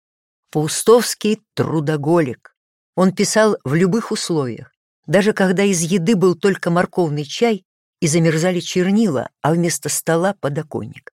Паустовский— 0.50 1.40
трудоголик. 1.54 2.54
Он 2.94 3.12
писал 3.12 3.56
в 3.64 3.74
любых 3.74 4.10
условиях, 4.10 4.72
даже 5.06 5.32
когда 5.32 5.62
из 5.62 5.80
еды 5.80 6.16
был 6.16 6.34
только 6.34 6.70
морковный 6.70 7.24
чай 7.24 7.64
и 8.00 8.06
замерзали 8.06 8.60
чернила, 8.60 9.30
а 9.42 9.52
вместо 9.52 9.88
стола— 9.88 10.34
подоконник. 10.40 11.10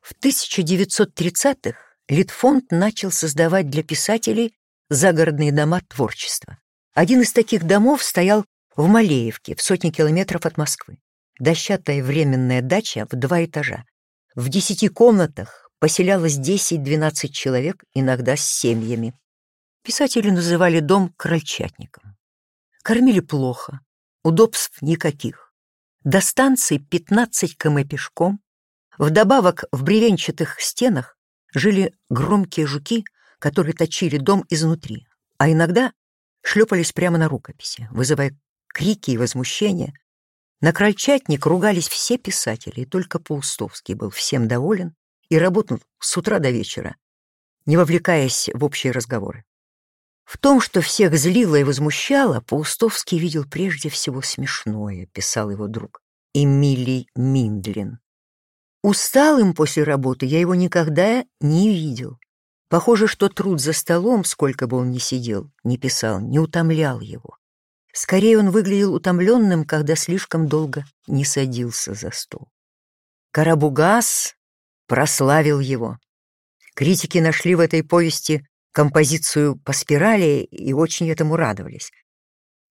В 0.00 0.14
1930-х 0.14 1.78
Литфонд 2.08 2.70
начал 2.70 3.10
создавать 3.10 3.70
для 3.70 3.82
писателей 3.82 4.54
загородные 4.90 5.52
дома 5.52 5.80
творчества. 5.88 6.58
Один 6.94 7.22
из 7.22 7.32
таких 7.32 7.64
домов 7.64 8.02
стоял 8.02 8.44
в 8.76 8.86
Малеевке, 8.86 9.54
в 9.54 9.62
сотне 9.62 9.90
километров 9.90 10.44
от 10.44 10.58
Москвы. 10.58 10.98
Дощатая 11.38 12.02
временная 12.02 12.60
дача 12.60 13.06
в 13.10 13.16
два 13.16 13.44
этажа. 13.44 13.84
В 14.34 14.48
десяти 14.48 14.88
комнатах 14.88 15.70
поселялось 15.78 16.38
10-12 16.38 17.28
человек, 17.28 17.84
иногда 17.92 18.36
с 18.36 18.44
семьями. 18.44 19.14
Писатели 19.82 20.30
называли 20.30 20.80
дом 20.80 21.12
крольчатником. 21.16 22.16
Кормили 22.82 23.20
плохо, 23.20 23.80
удобств 24.22 24.80
никаких. 24.80 25.52
До 26.04 26.20
станции 26.20 26.78
15 26.78 27.58
км 27.58 27.88
пешком. 27.88 28.40
Вдобавок 28.96 29.64
в 29.70 29.82
бревенчатых 29.82 30.60
стенах 30.60 31.16
жили 31.54 31.94
громкие 32.08 32.66
жуки, 32.66 33.04
которые 33.38 33.74
точили 33.74 34.18
дом 34.18 34.44
изнутри, 34.48 35.06
а 35.38 35.50
иногда 35.50 35.92
шлепались 36.42 36.92
прямо 36.92 37.18
на 37.18 37.28
рукописи, 37.28 37.88
вызывая 37.90 38.36
крики 38.68 39.10
и 39.12 39.18
возмущения. 39.18 39.94
На 40.62 40.72
крольчатник 40.72 41.44
ругались 41.44 41.88
все 41.88 42.16
писатели, 42.16 42.82
и 42.82 42.84
только 42.84 43.18
Паустовский 43.18 43.94
был 43.94 44.10
всем 44.10 44.46
доволен 44.46 44.94
и 45.28 45.36
работал 45.36 45.80
с 45.98 46.16
утра 46.16 46.38
до 46.38 46.50
вечера, 46.50 46.94
не 47.66 47.76
вовлекаясь 47.76 48.48
в 48.54 48.64
общие 48.64 48.92
разговоры. 48.92 49.44
В 50.24 50.38
том, 50.38 50.60
что 50.60 50.80
всех 50.80 51.16
злило 51.16 51.56
и 51.56 51.64
возмущало, 51.64 52.40
Паустовский 52.42 53.18
видел 53.18 53.44
прежде 53.44 53.88
всего 53.88 54.22
смешное, 54.22 55.06
писал 55.06 55.50
его 55.50 55.66
друг 55.66 56.00
Эмилий 56.32 57.08
Миндлин. 57.16 57.98
Усталым 58.84 59.54
после 59.54 59.82
работы 59.82 60.26
я 60.26 60.38
его 60.38 60.54
никогда 60.54 61.24
не 61.40 61.70
видел. 61.70 62.20
Похоже, 62.68 63.08
что 63.08 63.28
труд 63.28 63.60
за 63.60 63.72
столом, 63.72 64.24
сколько 64.24 64.68
бы 64.68 64.76
он 64.76 64.92
ни 64.92 64.98
сидел, 64.98 65.50
не 65.64 65.76
писал, 65.76 66.20
не 66.20 66.38
утомлял 66.38 67.00
его. 67.00 67.36
Скорее 67.92 68.38
он 68.38 68.50
выглядел 68.50 68.94
утомленным, 68.94 69.64
когда 69.64 69.94
слишком 69.96 70.48
долго 70.48 70.84
не 71.06 71.24
садился 71.24 71.94
за 71.94 72.10
стол. 72.10 72.48
Карабугас 73.32 74.34
прославил 74.86 75.60
его. 75.60 75.98
Критики 76.74 77.18
нашли 77.18 77.54
в 77.54 77.60
этой 77.60 77.82
повести 77.82 78.46
композицию 78.72 79.56
по 79.56 79.72
спирали 79.72 80.42
и 80.44 80.72
очень 80.72 81.10
этому 81.10 81.36
радовались. 81.36 81.90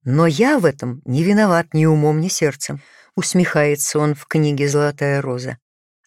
Но 0.04 0.26
я 0.26 0.58
в 0.58 0.66
этом 0.66 1.02
не 1.06 1.24
виноват 1.24 1.74
ни 1.74 1.86
умом, 1.86 2.20
ни 2.20 2.28
сердцем, 2.28 2.82
усмехается 3.16 4.00
он 4.00 4.16
в 4.16 4.26
книге 4.26 4.68
«Золотая 4.68 5.22
роза». 5.22 5.58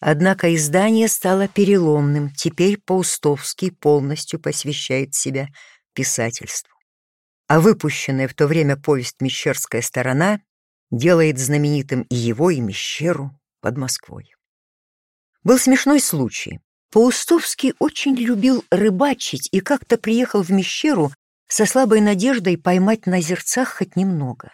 Однако 0.01 0.53
издание 0.53 1.07
стало 1.07 1.47
переломным, 1.47 2.29
теперь 2.31 2.77
Паустовский 2.77 3.71
полностью 3.71 4.41
посвящает 4.41 5.15
себя 5.15 5.47
писательству. 5.93 6.74
А 7.47 7.59
выпущенная 7.59 8.27
в 8.27 8.33
то 8.33 8.47
время 8.47 8.75
повесть 8.77 9.21
«Мещерская 9.21 9.81
сторона» 9.81 10.41
делает 10.91 11.37
знаменитым 11.37 12.03
и 12.03 12.15
его, 12.15 12.49
и 12.49 12.59
Мещеру 12.59 13.31
под 13.61 13.77
Москвой. 13.77 14.33
Был 15.43 15.59
смешной 15.59 15.99
случай. 15.99 16.59
Паустовский 16.91 17.73
очень 17.79 18.15
любил 18.15 18.63
рыбачить 18.71 19.49
и 19.51 19.59
как-то 19.59 19.97
приехал 19.97 20.41
в 20.41 20.49
Мещеру 20.49 21.11
со 21.47 21.65
слабой 21.65 22.01
надеждой 22.01 22.57
поймать 22.57 23.05
на 23.05 23.21
зерцах 23.21 23.77
хоть 23.77 23.95
немного. 23.95 24.51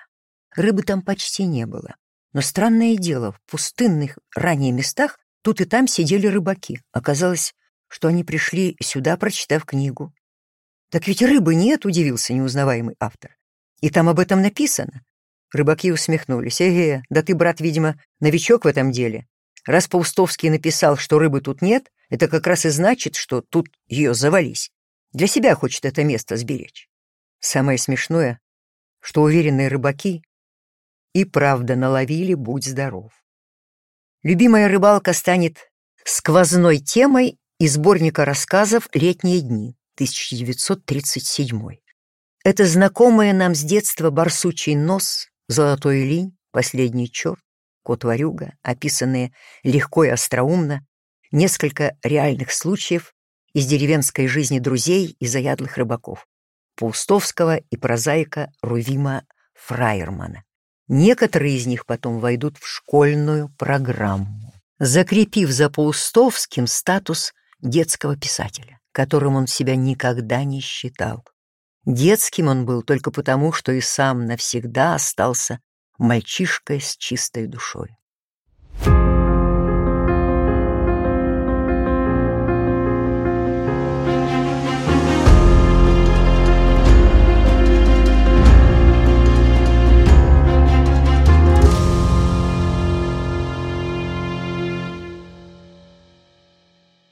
Рыбы 0.56 0.84
там 0.84 1.02
почти 1.02 1.46
не 1.46 1.66
было. 1.66 1.96
Но 2.34 2.42
странное 2.42 2.96
дело, 2.96 3.34
в 3.34 3.42
пустынных 3.52 4.18
ранее 4.36 4.72
местах 4.72 5.18
Тут 5.42 5.60
и 5.60 5.66
там 5.66 5.88
сидели 5.88 6.28
рыбаки. 6.28 6.82
Оказалось, 6.92 7.54
что 7.88 8.08
они 8.08 8.24
пришли 8.24 8.78
сюда, 8.80 9.18
прочитав 9.18 9.66
книгу. 9.66 10.14
«Так 10.92 11.08
ведь 11.08 11.22
рыбы 11.22 11.56
нет»,— 11.56 11.86
удивился 11.86 12.34
неузнаваемый 12.34 12.96
автор. 13.00 13.38
«И 13.80 13.90
там 13.90 14.10
об 14.10 14.20
этом 14.20 14.42
написано». 14.42 15.04
Рыбаки 15.54 15.92
усмехнулись. 15.92 16.62
«Эге, 16.62 17.04
да 17.10 17.24
ты, 17.24 17.34
брат, 17.34 17.62
видимо, 17.62 18.00
новичок 18.20 18.66
в 18.66 18.68
этом 18.68 18.92
деле. 18.92 19.26
Раз 19.66 19.88
Паустовский 19.88 20.50
написал, 20.50 20.98
что 20.98 21.18
рыбы 21.18 21.40
тут 21.40 21.62
нет, 21.62 21.92
это 22.10 22.28
как 22.28 22.46
раз 22.46 22.66
и 22.66 22.70
значит, 22.70 23.16
что 23.16 23.42
тут 23.42 23.70
ее 23.88 24.14
завались. 24.14 24.70
Для 25.14 25.28
себя 25.28 25.56
хочет 25.56 25.86
это 25.86 26.04
место 26.04 26.36
сберечь». 26.36 26.90
Самое 27.40 27.78
смешное, 27.78 28.42
что 29.00 29.22
уверенные 29.22 29.70
рыбаки 29.70 30.24
и 31.14 31.24
правда 31.24 31.78
наловили 31.78 32.34
«Будь 32.34 32.66
здоров». 32.66 33.14
Любимая 34.24 34.68
рыбалка 34.68 35.14
станет 35.14 35.72
сквозной 36.04 36.80
темой 36.80 37.40
из 37.60 37.76
сборника 37.76 38.26
рассказов 38.26 38.90
«Летние 38.94 39.40
дни» 39.40 39.78
1937. 40.02 41.78
Это 42.44 42.66
знакомое 42.66 43.34
нам 43.34 43.54
с 43.54 43.62
детства 43.62 44.10
барсучий 44.10 44.74
нос, 44.74 45.28
золотой 45.48 46.04
линь, 46.04 46.36
последний 46.52 47.12
черт, 47.12 47.40
кот-ворюга, 47.84 48.54
описанные 48.64 49.32
легко 49.64 50.04
и 50.04 50.10
остроумно, 50.10 50.84
несколько 51.32 51.96
реальных 52.04 52.52
случаев 52.52 53.14
из 53.54 53.68
деревенской 53.68 54.26
жизни 54.26 54.58
друзей 54.58 55.16
и 55.20 55.28
заядлых 55.28 55.78
рыбаков, 55.78 56.26
Паустовского 56.78 57.58
и 57.58 57.78
прозаика 57.78 58.52
Рувима 58.64 59.24
Фраермана. 59.54 60.44
Некоторые 60.88 61.58
из 61.58 61.68
них 61.68 61.86
потом 61.86 62.20
войдут 62.20 62.58
в 62.58 62.68
школьную 62.68 63.50
программу, 63.50 64.52
закрепив 64.80 65.52
за 65.52 65.70
Паустовским 65.70 66.66
статус 66.66 67.34
детского 67.62 68.18
писателя, 68.18 68.81
которым 68.92 69.36
он 69.36 69.48
себя 69.48 69.76
никогда 69.76 70.44
не 70.44 70.60
считал. 70.60 71.26
Детским 71.86 72.48
он 72.48 72.66
был 72.66 72.84
только 72.84 73.12
потому, 73.12 73.52
что 73.52 73.72
и 73.72 73.82
сам 73.82 74.26
навсегда 74.26 74.96
остался 74.96 75.60
мальчишкой 75.98 76.80
с 76.82 76.96
чистой 76.98 77.48
душой. 77.48 77.98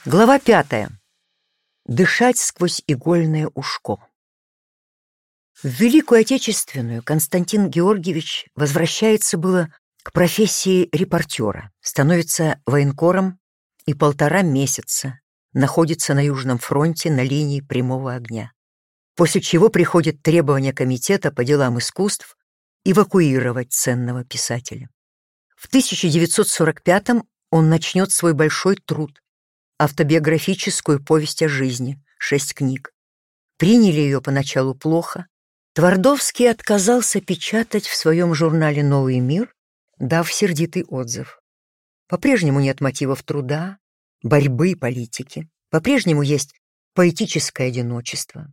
Глава 0.05 0.39
пятая. 0.39 0.98
Дышать 1.89 2.37
сквозь 2.37 2.83
игольное 2.85 3.49
ушко. 3.55 3.97
В 5.59 5.65
Великую 5.65 6.21
Отечественную 6.21 7.01
Константин 7.01 7.67
Георгиевич 7.67 8.45
возвращается 8.53 9.39
было 9.39 9.73
к 10.03 10.11
профессии 10.11 10.87
репортера, 10.91 11.71
становится 11.81 12.61
военкором 12.67 13.39
и 13.87 13.95
полтора 13.95 14.43
месяца 14.43 15.19
находится 15.53 16.13
на 16.13 16.23
Южном 16.23 16.59
фронте 16.59 17.09
на 17.09 17.23
линии 17.23 17.59
прямого 17.59 18.13
огня. 18.13 18.51
После 19.15 19.41
чего 19.41 19.69
приходит 19.69 20.21
требование 20.21 20.73
комитета 20.73 21.31
по 21.31 21.43
делам 21.43 21.79
искусств 21.79 22.37
эвакуировать 22.85 23.73
ценного 23.73 24.23
писателя. 24.23 24.91
В 25.57 25.65
1945 25.65 27.23
он 27.49 27.67
начнет 27.67 28.11
свой 28.11 28.35
большой 28.35 28.75
труд 28.75 29.19
автобиографическую 29.79 31.03
повесть 31.03 31.41
о 31.41 31.49
жизни, 31.49 32.03
шесть 32.19 32.53
книг. 32.53 32.91
Приняли 33.57 34.01
ее 34.01 34.21
поначалу 34.21 34.75
плохо. 34.75 35.27
Твардовский 35.73 36.51
отказался 36.51 37.21
печатать 37.21 37.87
в 37.87 37.95
своем 37.95 38.33
журнале 38.33 38.83
«Новый 38.83 39.19
мир», 39.19 39.55
дав 39.97 40.31
сердитый 40.31 40.83
отзыв. 40.83 41.41
По-прежнему 42.07 42.59
нет 42.59 42.81
мотивов 42.81 43.23
труда, 43.23 43.77
борьбы 44.21 44.71
и 44.71 44.75
политики. 44.75 45.49
По-прежнему 45.69 46.23
есть 46.23 46.53
поэтическое 46.93 47.67
одиночество, 47.69 48.51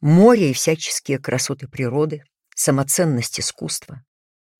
море 0.00 0.50
и 0.50 0.54
всяческие 0.54 1.18
красоты 1.18 1.68
природы, 1.68 2.24
самоценность 2.54 3.38
искусства, 3.38 4.02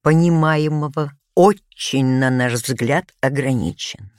понимаемого 0.02 1.12
очень, 1.34 2.06
на 2.06 2.30
наш 2.30 2.52
взгляд, 2.52 3.12
ограничен. 3.20 4.12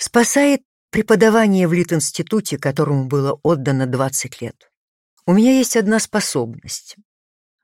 Спасает 0.00 0.62
преподавание 0.92 1.66
в 1.66 1.72
Литинституте, 1.72 2.56
которому 2.56 3.06
было 3.06 3.38
отдано 3.42 3.86
20 3.86 4.40
лет. 4.40 4.70
У 5.26 5.32
меня 5.32 5.58
есть 5.58 5.76
одна 5.76 5.98
способность. 5.98 6.94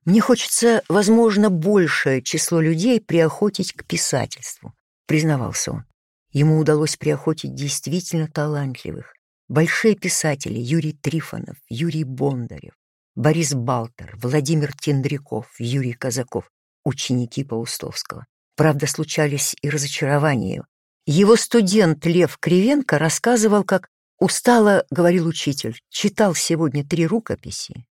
Мне 0.04 0.20
хочется, 0.20 0.82
возможно, 0.88 1.48
большее 1.48 2.22
число 2.22 2.60
людей 2.60 3.00
приохотить 3.00 3.72
к 3.72 3.84
писательству, 3.84 4.74
признавался 5.06 5.72
он. 5.72 5.84
Ему 6.32 6.58
удалось 6.58 6.96
приохотить 6.96 7.54
действительно 7.54 8.26
талантливых. 8.26 9.14
Большие 9.46 9.94
писатели 9.94 10.58
Юрий 10.58 10.92
Трифонов, 10.92 11.56
Юрий 11.68 12.02
Бондарев, 12.02 12.74
Борис 13.14 13.54
Балтер, 13.54 14.18
Владимир 14.20 14.72
Тендряков, 14.72 15.46
Юрий 15.60 15.92
Казаков, 15.92 16.50
ученики 16.84 17.44
Паустовского. 17.44 18.26
Правда, 18.56 18.88
случались 18.88 19.54
и 19.62 19.70
разочарования. 19.70 20.64
Его 21.06 21.36
студент 21.36 22.06
Лев 22.06 22.38
Кривенко 22.38 22.98
рассказывал, 22.98 23.62
как 23.62 23.88
устало, 24.18 24.86
говорил 24.90 25.26
учитель, 25.26 25.78
читал 25.90 26.34
сегодня 26.34 26.82
три 26.82 27.06
рукописи, 27.06 27.84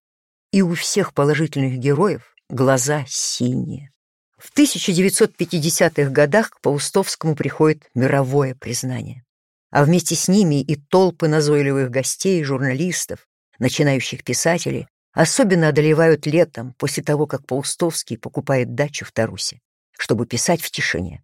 и 0.52 0.64
у 0.64 0.74
всех 0.74 1.14
положительных 1.14 1.78
героев 1.78 2.34
глаза 2.50 3.06
синие. 3.08 3.92
В 4.40 4.52
1950-х 4.58 6.10
годах 6.10 6.50
к 6.50 6.62
Паустовскому 6.62 7.36
приходит 7.36 7.88
мировое 7.94 8.56
признание, 8.56 9.24
а 9.70 9.84
вместе 9.84 10.16
с 10.16 10.28
ними 10.28 10.62
и 10.62 10.76
толпы 10.76 11.28
назойливых 11.28 11.92
гостей, 11.92 12.44
журналистов, 12.44 13.28
начинающих 13.60 14.24
писателей, 14.24 14.88
особенно 15.14 15.68
одолевают 15.68 16.26
летом 16.26 16.74
после 16.80 17.04
того, 17.04 17.28
как 17.28 17.46
Паустовский 17.46 18.18
покупает 18.18 18.74
дачу 18.74 19.06
в 19.06 19.12
Тарусе, 19.12 19.60
чтобы 20.00 20.26
писать 20.26 20.64
в 20.64 20.72
тишине. 20.72 21.24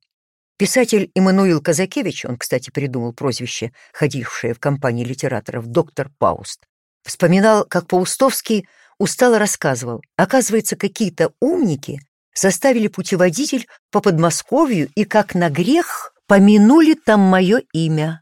Писатель 0.59 1.09
Иммануил 1.15 1.61
Казакевич, 1.61 2.25
он, 2.25 2.35
кстати, 2.35 2.69
придумал 2.69 3.13
прозвище, 3.13 3.71
ходившее 3.93 4.53
в 4.53 4.59
компании 4.59 5.05
литераторов, 5.05 5.67
доктор 5.67 6.11
Пауст, 6.19 6.65
вспоминал, 7.05 7.63
как 7.63 7.87
Паустовский 7.87 8.67
устало 8.97 9.39
рассказывал, 9.39 10.01
оказывается, 10.17 10.75
какие-то 10.75 11.31
умники 11.39 12.01
составили 12.33 12.89
путеводитель 12.89 13.67
по 13.89 14.01
Подмосковью 14.01 14.89
и, 14.95 15.05
как 15.05 15.33
на 15.33 15.49
грех, 15.49 16.13
помянули 16.27 16.93
там 16.93 17.21
мое 17.21 17.61
имя. 17.71 18.21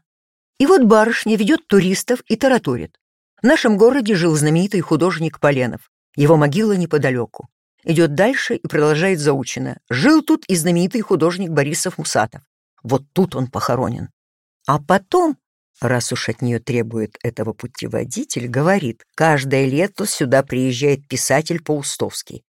И 0.60 0.66
вот 0.66 0.84
барышня 0.84 1.36
ведет 1.36 1.66
туристов 1.66 2.20
и 2.28 2.36
тараторит. 2.36 3.00
В 3.42 3.46
нашем 3.46 3.76
городе 3.76 4.14
жил 4.14 4.36
знаменитый 4.36 4.80
художник 4.80 5.40
Поленов. 5.40 5.90
Его 6.14 6.36
могила 6.36 6.74
неподалеку 6.74 7.48
идет 7.84 8.14
дальше 8.14 8.56
и 8.56 8.66
продолжает 8.66 9.18
заучено. 9.20 9.78
Жил 9.88 10.22
тут 10.22 10.44
и 10.46 10.56
знаменитый 10.56 11.00
художник 11.00 11.50
Борисов 11.50 11.98
Мусатов. 11.98 12.42
Вот 12.82 13.04
тут 13.12 13.34
он 13.34 13.48
похоронен. 13.48 14.10
А 14.66 14.78
потом, 14.78 15.36
раз 15.80 16.12
уж 16.12 16.28
от 16.28 16.42
нее 16.42 16.58
требует 16.60 17.16
этого 17.22 17.52
путеводитель, 17.52 18.48
говорит, 18.48 19.04
каждое 19.14 19.66
лето 19.66 20.06
сюда 20.06 20.42
приезжает 20.42 21.06
писатель 21.08 21.62
Паустовский. 21.62 22.44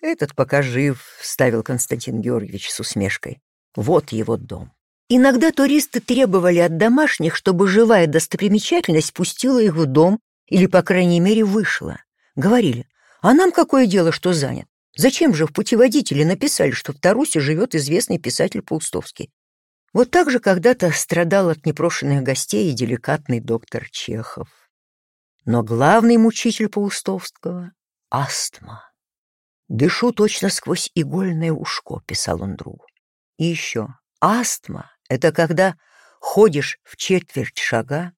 Этот 0.00 0.34
пока 0.34 0.62
жив, 0.62 1.02
ставил 1.20 1.62
Константин 1.62 2.20
Георгиевич 2.20 2.70
с 2.70 2.80
усмешкой. 2.80 3.40
Вот 3.74 4.12
его 4.12 4.36
дом. 4.36 4.72
Иногда 5.08 5.50
туристы 5.50 6.00
требовали 6.00 6.58
от 6.58 6.76
домашних, 6.76 7.36
чтобы 7.36 7.68
живая 7.68 8.06
достопримечательность 8.06 9.12
пустила 9.12 9.58
их 9.58 9.74
в 9.74 9.86
дом 9.86 10.20
или, 10.46 10.66
по 10.66 10.82
крайней 10.82 11.20
мере, 11.20 11.44
вышла. 11.44 12.00
Говорили, 12.36 12.86
а 13.20 13.34
нам 13.34 13.52
какое 13.52 13.86
дело, 13.86 14.12
что 14.12 14.32
занят? 14.32 14.66
Зачем 14.96 15.34
же 15.34 15.46
в 15.46 15.52
путеводителе 15.52 16.24
написали, 16.24 16.70
что 16.70 16.92
в 16.92 17.00
Тарусе 17.00 17.40
живет 17.40 17.74
известный 17.74 18.18
писатель 18.18 18.62
Паустовский? 18.62 19.30
Вот 19.92 20.10
так 20.10 20.30
же 20.30 20.40
когда-то 20.40 20.90
страдал 20.92 21.50
от 21.50 21.66
непрошенных 21.66 22.22
гостей 22.22 22.70
и 22.70 22.74
деликатный 22.74 23.40
доктор 23.40 23.88
Чехов. 23.90 24.48
Но 25.44 25.62
главный 25.62 26.16
мучитель 26.16 26.68
Паустовского— 26.68 27.72
астма. 28.10 28.90
«Дышу 29.68 30.12
точно 30.12 30.48
сквозь 30.48 30.90
игольное 30.94 31.52
ушко»,— 31.52 32.00
писал 32.06 32.42
он 32.42 32.56
другу. 32.56 32.86
И 33.38 33.44
еще, 33.44 33.88
астма— 34.20 34.90
это 35.08 35.32
когда 35.32 35.76
ходишь 36.20 36.78
в 36.82 36.96
четверть 36.96 37.58
шага, 37.58 38.12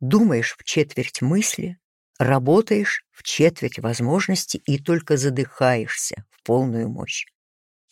думаешь 0.00 0.56
в 0.58 0.64
четверть 0.64 1.22
мысли, 1.22 1.78
работаешь 2.18 3.04
в 3.12 3.22
четверть 3.22 3.78
возможности 3.78 4.56
и 4.58 4.78
только 4.78 5.16
задыхаешься 5.16 6.24
в 6.30 6.42
полную 6.42 6.88
мощь. 6.88 7.26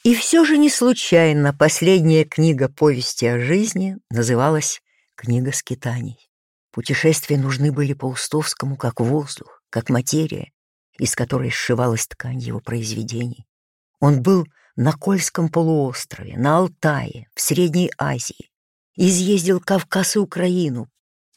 И 0.04 0.14
все 0.14 0.44
же 0.44 0.58
не 0.58 0.68
случайно 0.68 1.54
последняя 1.54 2.24
книга 2.24 2.68
повести 2.68 3.24
о 3.26 3.38
жизни 3.38 3.98
называлась 4.10 4.82
«Книга 5.14 5.52
скитаний». 5.52 6.28
Путешествия 6.72 7.36
нужны 7.36 7.70
были 7.70 7.92
Паустовскому 7.92 8.76
как 8.76 9.00
воздух, 9.00 9.62
как 9.70 9.90
материя, 9.90 10.50
из 10.98 11.14
которой 11.14 11.50
сшивалась 11.50 12.06
ткань 12.06 12.38
его 12.38 12.60
произведений. 12.60 13.46
Он 14.00 14.22
был 14.22 14.46
на 14.74 14.92
Кольском 14.92 15.48
полуострове, 15.48 16.36
на 16.36 16.58
Алтае, 16.58 17.28
в 17.34 17.40
Средней 17.40 17.90
Азии, 17.98 18.50
изъездил 18.96 19.60
Кавказ 19.60 20.16
и 20.16 20.18
Украину, 20.18 20.88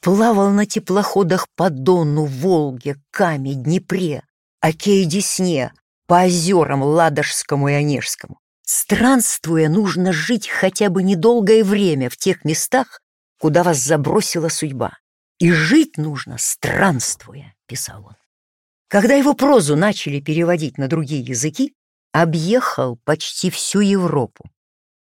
Плавал 0.05 0.51
на 0.51 0.67
теплоходах 0.67 1.47
по 1.55 1.71
Дону, 1.71 2.25
Волге, 2.25 2.97
Каме, 3.09 3.55
Днепре, 3.55 4.21
Оке 4.61 5.01
и 5.01 5.05
Десне, 5.05 5.73
по 6.05 6.25
озерам 6.25 6.83
Ладожскому 6.83 7.69
и 7.69 7.73
Онежскому. 7.73 8.39
Странствуя, 8.61 9.67
нужно 9.67 10.13
жить 10.13 10.47
хотя 10.47 10.91
бы 10.91 11.01
недолгое 11.01 11.63
время 11.63 12.11
в 12.11 12.17
тех 12.17 12.45
местах, 12.45 13.01
куда 13.39 13.63
вас 13.63 13.79
забросила 13.79 14.49
судьба. 14.49 14.95
И 15.39 15.51
жить 15.51 15.97
нужно 15.97 16.37
странствуя, 16.37 17.55
писал 17.65 18.05
он. 18.05 18.15
Когда 18.87 19.15
его 19.15 19.33
прозу 19.33 19.75
начали 19.75 20.19
переводить 20.19 20.77
на 20.77 20.87
другие 20.87 21.23
языки, 21.23 21.73
объехал 22.11 22.99
почти 23.05 23.49
всю 23.49 23.79
Европу. 23.79 24.45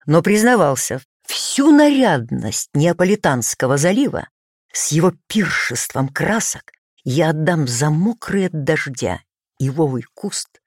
Но 0.06 0.22
признавался, 0.22 1.00
всю 1.26 1.72
нарядность 1.72 2.68
Неаполитанского 2.74 3.76
залива 3.76 4.28
с 4.74 4.90
его 4.90 5.12
пиршеством 5.28 6.08
красок 6.08 6.72
я 7.04 7.30
отдам 7.30 7.68
за 7.68 7.90
мокрый 7.90 8.46
от 8.46 8.64
дождя 8.64 9.20
ивовый 9.58 10.02
куст 10.14 10.60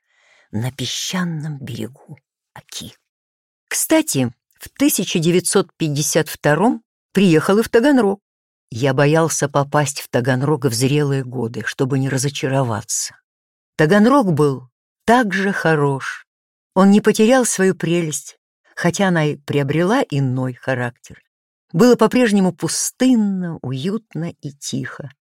на 0.49 0.71
песчаном 0.71 1.59
берегу 1.59 2.17
Аки. 2.53 2.93
Кстати, 3.67 4.33
в 4.57 4.67
1952 4.77 6.79
приехал 7.11 7.57
и 7.57 7.61
в 7.61 7.67
Таганрог. 7.67 8.21
Я 8.71 8.93
боялся 8.93 9.49
попасть 9.49 9.99
в 9.99 10.07
Таганрог 10.07 10.63
в 10.65 10.73
зрелые 10.73 11.25
годы, 11.25 11.63
чтобы 11.65 11.99
не 11.99 12.07
разочароваться. 12.07 13.17
Таганрог 13.75 14.31
был 14.31 14.69
так 15.05 15.33
же 15.33 15.51
хорош. 15.51 16.25
Он 16.75 16.91
не 16.91 17.01
потерял 17.01 17.43
свою 17.45 17.75
прелесть, 17.75 18.37
хотя 18.73 19.09
она 19.09 19.25
и 19.25 19.35
приобрела 19.35 20.01
иной 20.09 20.53
характер. 20.53 21.21
Было 21.77 21.95
по-прежнему 21.95 22.53
пустынно, 22.53 23.59
уютно 23.61 24.33
и 24.41 24.51
тихо. 24.51 25.11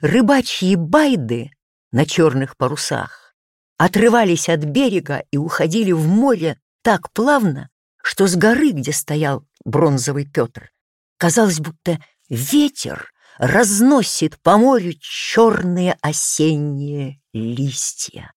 Рыбачьи 0.00 0.74
байды 0.74 1.50
на 1.92 2.06
черных 2.06 2.56
парусах 2.56 3.34
отрывались 3.76 4.48
от 4.48 4.60
берега 4.60 5.24
и 5.30 5.36
уходили 5.36 5.92
в 5.92 6.08
море 6.08 6.58
так 6.80 7.12
плавно, 7.12 7.68
что 8.02 8.26
с 8.26 8.34
горы, 8.34 8.70
где 8.70 8.92
стоял 8.92 9.44
бронзовый 9.66 10.24
Петр, 10.24 10.70
казалось, 11.18 11.60
будто 11.60 11.98
ветер 12.30 13.12
разносит 13.36 14.40
по 14.40 14.56
морю 14.56 14.94
черные 14.98 15.98
осенние 16.00 17.20
листья. 17.34 18.32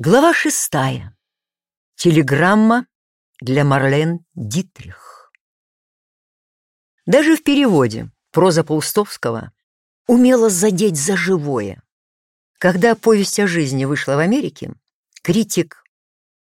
Глава 0.00 0.32
шестая. 0.32 1.16
Телеграмма 1.96 2.86
для 3.40 3.64
Марлен 3.64 4.20
Дитрих. 4.32 5.32
Даже 7.04 7.34
в 7.34 7.42
переводе 7.42 8.08
проза 8.30 8.62
Паустовского 8.62 9.50
умела 10.06 10.50
задеть 10.50 10.96
за 10.96 11.16
живое. 11.16 11.82
Когда 12.60 12.94
повесть 12.94 13.40
о 13.40 13.48
жизни 13.48 13.86
вышла 13.86 14.14
в 14.14 14.20
Америке, 14.20 14.72
критик 15.24 15.82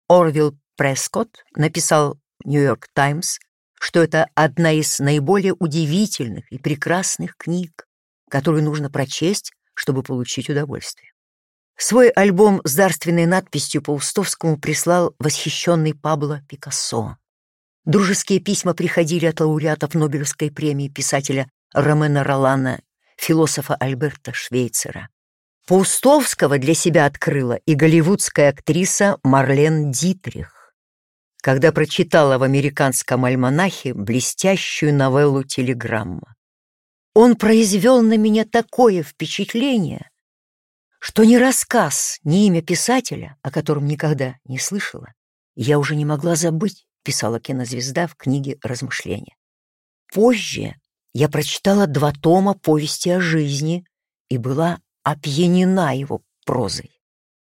Орвилл 0.08 0.58
Прескотт 0.78 1.44
написал 1.54 2.22
«Нью-Йорк 2.46 2.88
Таймс», 2.94 3.38
что 3.82 4.02
это 4.02 4.30
одна 4.34 4.72
из 4.72 5.00
наиболее 5.00 5.56
удивительных 5.60 6.50
и 6.54 6.58
прекрасных 6.58 7.36
книг, 7.36 7.86
которую 8.30 8.64
нужно 8.64 8.90
прочесть, 8.90 9.52
чтобы 9.74 10.04
получить 10.04 10.50
удовольствие. 10.50 11.11
Свой 11.84 12.10
альбом 12.10 12.62
с 12.64 12.76
дарственной 12.76 13.26
надписью 13.26 13.82
по 13.82 13.90
Устовскому 13.90 14.60
прислал 14.60 15.16
восхищенный 15.18 15.96
Пабло 15.96 16.44
Пикассо. 16.48 17.18
Дружеские 17.86 18.40
письма 18.40 18.76
приходили 18.76 19.26
от 19.26 19.40
лауреатов 19.40 19.96
Нобелевской 19.96 20.52
премии 20.52 20.90
писателя 20.90 21.50
Ромена 21.74 22.24
Ролана, 22.24 22.82
философа 23.18 23.74
Альберта 23.74 24.32
Швейцера. 24.32 25.10
Паустовского 25.68 26.60
для 26.60 26.76
себя 26.76 27.08
открыла 27.08 27.56
и 27.66 27.74
голливудская 27.74 28.50
актриса 28.50 29.18
Марлен 29.24 29.92
Дитрих, 29.92 30.76
когда 31.42 31.72
прочитала 31.72 32.38
в 32.38 32.44
американском 32.44 33.26
альманахе 33.26 33.96
блестящую 33.96 34.94
новеллу 34.94 35.44
«Телеграмма». 35.44 36.36
Он 37.16 37.36
произвел 37.36 38.04
на 38.04 38.18
меня 38.18 38.46
такое 38.46 39.02
впечатление, 39.02 40.11
что 41.02 41.24
ни 41.24 41.36
рассказ, 41.36 42.20
ни 42.24 42.46
имя 42.46 42.62
писателя, 42.62 43.36
о 43.42 43.50
котором 43.50 43.86
никогда 43.86 44.36
не 44.46 44.60
слышала, 44.60 45.12
я 45.56 45.80
уже 45.80 45.96
не 45.96 46.06
могла 46.06 46.36
забыть, 46.36 46.86
писала 47.04 47.40
кинозвезда 47.40 48.06
в 48.08 48.16
книге 48.16 48.60
«Размышления». 48.62 49.36
Позже 50.14 50.76
я 51.14 51.28
прочитала 51.28 51.88
два 51.88 52.14
тома 52.14 52.54
повести 52.54 53.10
о 53.10 53.20
жизни 53.20 53.84
и 54.30 54.38
была 54.38 54.80
опьянена 55.04 55.98
его 55.98 56.22
прозой. 56.46 56.92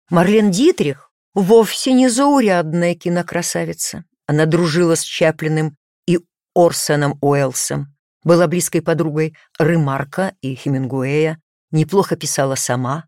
Марлен 0.09 0.51
Дитрих 0.51 1.09
вовсе 1.33 1.93
не 1.93 2.09
заурядная 2.09 2.95
кинокрасавица. 2.95 4.03
Она 4.25 4.45
дружила 4.45 4.95
с 4.95 5.03
Чаплиным 5.03 5.77
и 6.05 6.19
Орсоном 6.53 7.17
Уэллсом, 7.21 7.95
была 8.25 8.47
близкой 8.47 8.81
подругой 8.81 9.37
Ремарка 9.57 10.35
и 10.41 10.53
Хемингуэя, 10.53 11.39
неплохо 11.71 12.17
писала 12.17 12.55
сама, 12.55 13.05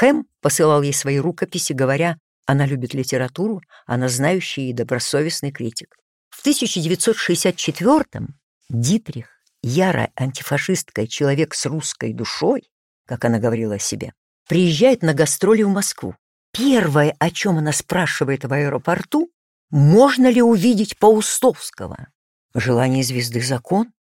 Хэм 0.00 0.24
посылал 0.40 0.80
ей 0.80 0.94
свои 0.94 1.18
рукописи, 1.18 1.74
говоря, 1.74 2.16
она 2.46 2.64
любит 2.64 2.94
литературу, 2.94 3.60
она 3.84 4.08
знающий 4.08 4.70
и 4.70 4.72
добросовестный 4.72 5.52
критик. 5.52 5.94
В 6.30 6.42
1964-м 6.42 8.28
Дитрих, 8.70 9.28
ярая 9.62 10.10
антифашистка 10.16 11.02
и 11.02 11.08
человек 11.08 11.54
с 11.54 11.66
русской 11.66 12.14
душой, 12.14 12.62
как 13.04 13.26
она 13.26 13.38
говорила 13.38 13.74
о 13.74 13.78
себе, 13.78 14.14
приезжает 14.48 15.02
на 15.02 15.12
гастроли 15.12 15.64
в 15.64 15.68
Москву. 15.68 16.14
Первое, 16.50 17.14
о 17.18 17.30
чем 17.30 17.58
она 17.58 17.72
спрашивает 17.72 18.46
в 18.46 18.52
аэропорту, 18.54 19.30
можно 19.68 20.30
ли 20.30 20.40
увидеть 20.40 20.96
Паустовского? 20.96 22.08
Желание 22.54 23.04
звезды 23.04 23.42
закон? 23.42 23.92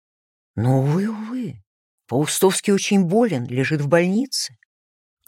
Но, 0.54 0.78
увы, 0.78 1.08
увы, 1.08 1.64
Паустовский 2.06 2.72
очень 2.72 3.02
болен, 3.02 3.46
лежит 3.46 3.80
в 3.80 3.88
больнице. 3.88 4.58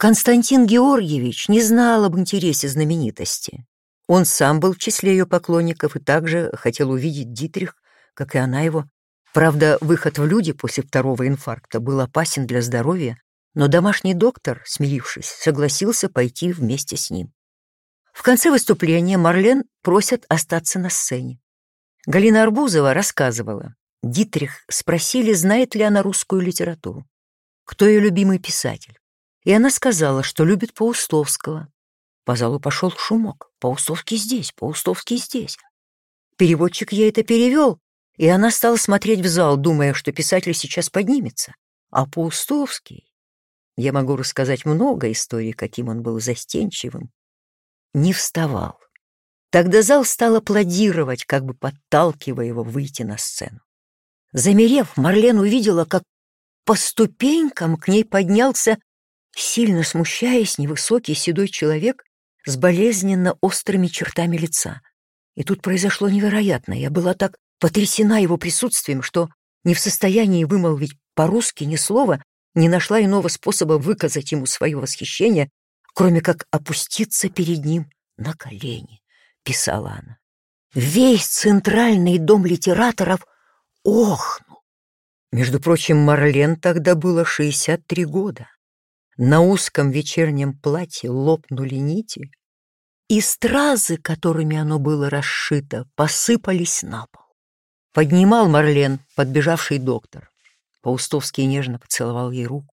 Константин 0.01 0.65
Георгиевич 0.65 1.47
не 1.47 1.61
знал 1.61 2.05
об 2.05 2.17
интересе 2.17 2.67
знаменитости. 2.67 3.67
Он 4.07 4.25
сам 4.25 4.59
был 4.59 4.73
в 4.73 4.79
числе 4.79 5.11
ее 5.11 5.27
поклонников 5.27 5.95
и 5.95 5.99
также 5.99 6.49
хотел 6.55 6.89
увидеть 6.89 7.33
Дитрих, 7.33 7.75
как 8.15 8.33
и 8.33 8.39
она 8.39 8.61
его. 8.61 8.85
Правда, 9.31 9.77
выход 9.79 10.17
в 10.17 10.25
люди 10.25 10.53
после 10.53 10.81
второго 10.81 11.27
инфаркта 11.27 11.79
был 11.79 11.99
опасен 11.99 12.47
для 12.47 12.63
здоровья, 12.63 13.21
но 13.53 13.67
домашний 13.67 14.15
доктор, 14.15 14.63
смирившись, 14.65 15.27
согласился 15.27 16.09
пойти 16.09 16.51
вместе 16.51 16.97
с 16.97 17.11
ним. 17.11 17.31
В 18.11 18.23
конце 18.23 18.49
выступления 18.49 19.19
Марлен 19.19 19.65
просят 19.83 20.25
остаться 20.29 20.79
на 20.79 20.89
сцене. 20.89 21.39
Галина 22.07 22.41
Арбузова 22.41 22.95
рассказывала, 22.95 23.75
Дитрих 24.01 24.63
спросили, 24.67 25.31
знает 25.33 25.75
ли 25.75 25.83
она 25.83 26.01
русскую 26.01 26.41
литературу, 26.41 27.05
кто 27.65 27.85
ее 27.85 27.99
любимый 27.99 28.39
писатель 28.39 28.97
и 29.43 29.51
она 29.51 29.69
сказала, 29.69 30.23
что 30.23 30.45
любит 30.45 30.73
Паустовского. 30.73 31.67
По 32.25 32.35
залу 32.35 32.59
пошел 32.59 32.91
шумок. 32.91 33.51
Паустовский 33.59 34.17
здесь, 34.17 34.51
Паустовский 34.51 35.17
здесь. 35.17 35.57
Переводчик 36.37 36.91
ей 36.91 37.09
это 37.09 37.23
перевел, 37.23 37.79
и 38.17 38.27
она 38.27 38.51
стала 38.51 38.75
смотреть 38.75 39.21
в 39.21 39.27
зал, 39.27 39.57
думая, 39.57 39.93
что 39.93 40.11
писатель 40.11 40.53
сейчас 40.53 40.89
поднимется. 40.89 41.55
А 41.89 42.05
Паустовский... 42.05 43.07
Я 43.77 43.93
могу 43.93 44.15
рассказать 44.15 44.65
много 44.65 45.11
историй, 45.11 45.53
каким 45.53 45.87
он 45.87 46.03
был 46.03 46.19
застенчивым. 46.19 47.09
Не 47.93 48.13
вставал. 48.13 48.77
Тогда 49.49 49.81
зал 49.81 50.05
стал 50.05 50.35
аплодировать, 50.35 51.25
как 51.25 51.45
бы 51.45 51.53
подталкивая 51.53 52.45
его 52.45 52.63
выйти 52.63 53.03
на 53.03 53.17
сцену. 53.17 53.59
Замерев, 54.33 54.95
Марлен 54.97 55.39
увидела, 55.39 55.85
как 55.85 56.03
по 56.63 56.75
ступенькам 56.75 57.75
к 57.77 57.87
ней 57.87 58.05
поднялся 58.05 58.77
Сильно 59.35 59.83
смущаясь, 59.83 60.57
невысокий 60.57 61.13
седой 61.13 61.47
человек 61.47 62.03
с 62.45 62.57
болезненно 62.57 63.37
острыми 63.41 63.87
чертами 63.87 64.37
лица. 64.37 64.81
И 65.35 65.43
тут 65.43 65.61
произошло 65.61 66.09
невероятное. 66.09 66.77
Я 66.77 66.89
была 66.89 67.13
так 67.13 67.37
потрясена 67.59 68.21
его 68.21 68.37
присутствием, 68.37 69.01
что 69.01 69.29
не 69.63 69.73
в 69.73 69.79
состоянии 69.79 70.43
вымолвить 70.43 70.97
по-русски 71.15 71.63
ни 71.63 71.75
слова, 71.75 72.23
не 72.55 72.67
нашла 72.67 73.01
иного 73.01 73.27
способа 73.27 73.73
выказать 73.73 74.31
ему 74.31 74.45
свое 74.45 74.77
восхищение, 74.77 75.49
кроме 75.93 76.21
как 76.21 76.45
опуститься 76.51 77.29
перед 77.29 77.63
ним 77.63 77.89
на 78.17 78.33
колени, 78.33 79.01
писала 79.43 79.91
она. 80.01 80.17
Весь 80.73 81.25
центральный 81.25 82.17
дом 82.17 82.45
литераторов 82.45 83.25
охнул. 83.83 84.61
Между 85.31 85.59
прочим, 85.59 85.97
Марлен 85.97 86.55
тогда 86.55 86.95
было 86.95 87.25
63 87.25 88.05
года. 88.05 88.49
На 89.23 89.39
узком 89.41 89.91
вечернем 89.91 90.57
платье 90.57 91.11
лопнули 91.11 91.75
нити, 91.75 92.31
и 93.07 93.21
стразы, 93.21 93.97
которыми 93.97 94.57
оно 94.57 94.79
было 94.79 95.11
расшито, 95.11 95.87
посыпались 95.93 96.81
на 96.81 97.05
пол. 97.05 97.25
Поднимал 97.93 98.49
Марлен, 98.49 98.99
подбежавший 99.15 99.77
доктор. 99.77 100.31
Паустовский 100.81 101.45
нежно 101.45 101.77
поцеловал 101.77 102.31
ей 102.31 102.47
руку, 102.47 102.73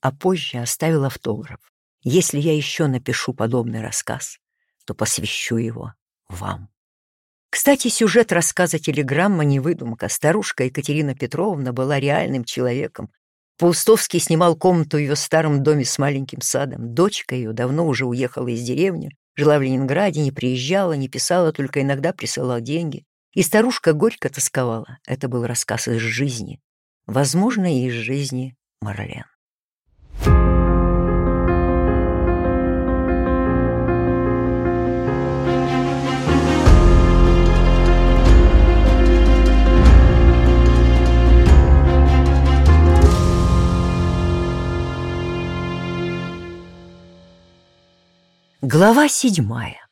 а 0.00 0.12
позже 0.12 0.58
оставил 0.58 1.04
автограф. 1.04 1.58
Если 2.04 2.38
я 2.38 2.54
еще 2.54 2.86
напишу 2.86 3.34
подобный 3.34 3.82
рассказ, 3.82 4.38
то 4.86 4.94
посвящу 4.94 5.56
его 5.56 5.94
вам. 6.28 6.68
Кстати, 7.50 7.88
сюжет 7.88 8.30
рассказа 8.30 8.78
«Телеграмма» 8.78 9.42
не 9.42 9.58
выдумка. 9.58 10.08
Старушка 10.08 10.62
Екатерина 10.62 11.16
Петровна 11.16 11.72
была 11.72 11.98
реальным 11.98 12.44
человеком, 12.44 13.10
Паустовский 13.58 14.20
снимал 14.20 14.54
комнату 14.54 14.96
в 14.96 15.00
ее 15.00 15.16
старом 15.16 15.64
доме 15.64 15.84
с 15.84 15.98
маленьким 15.98 16.40
садом. 16.40 16.94
Дочка 16.94 17.34
ее 17.34 17.52
давно 17.52 17.86
уже 17.86 18.06
уехала 18.06 18.46
из 18.48 18.62
деревни, 18.62 19.10
жила 19.34 19.58
в 19.58 19.62
Ленинграде, 19.62 20.20
не 20.20 20.30
приезжала, 20.30 20.92
не 20.92 21.08
писала, 21.08 21.52
только 21.52 21.82
иногда 21.82 22.12
присылала 22.12 22.60
деньги. 22.60 23.04
И 23.34 23.42
старушка 23.42 23.92
горько 23.92 24.28
тосковала. 24.28 24.98
Это 25.06 25.28
был 25.28 25.44
рассказ 25.44 25.88
из 25.88 26.00
жизни. 26.00 26.60
Возможно, 27.06 27.72
и 27.72 27.86
из 27.86 27.94
жизни 27.94 28.54
Марлен. 28.80 29.24
Глава 48.60 49.08
седьмая. 49.08 49.86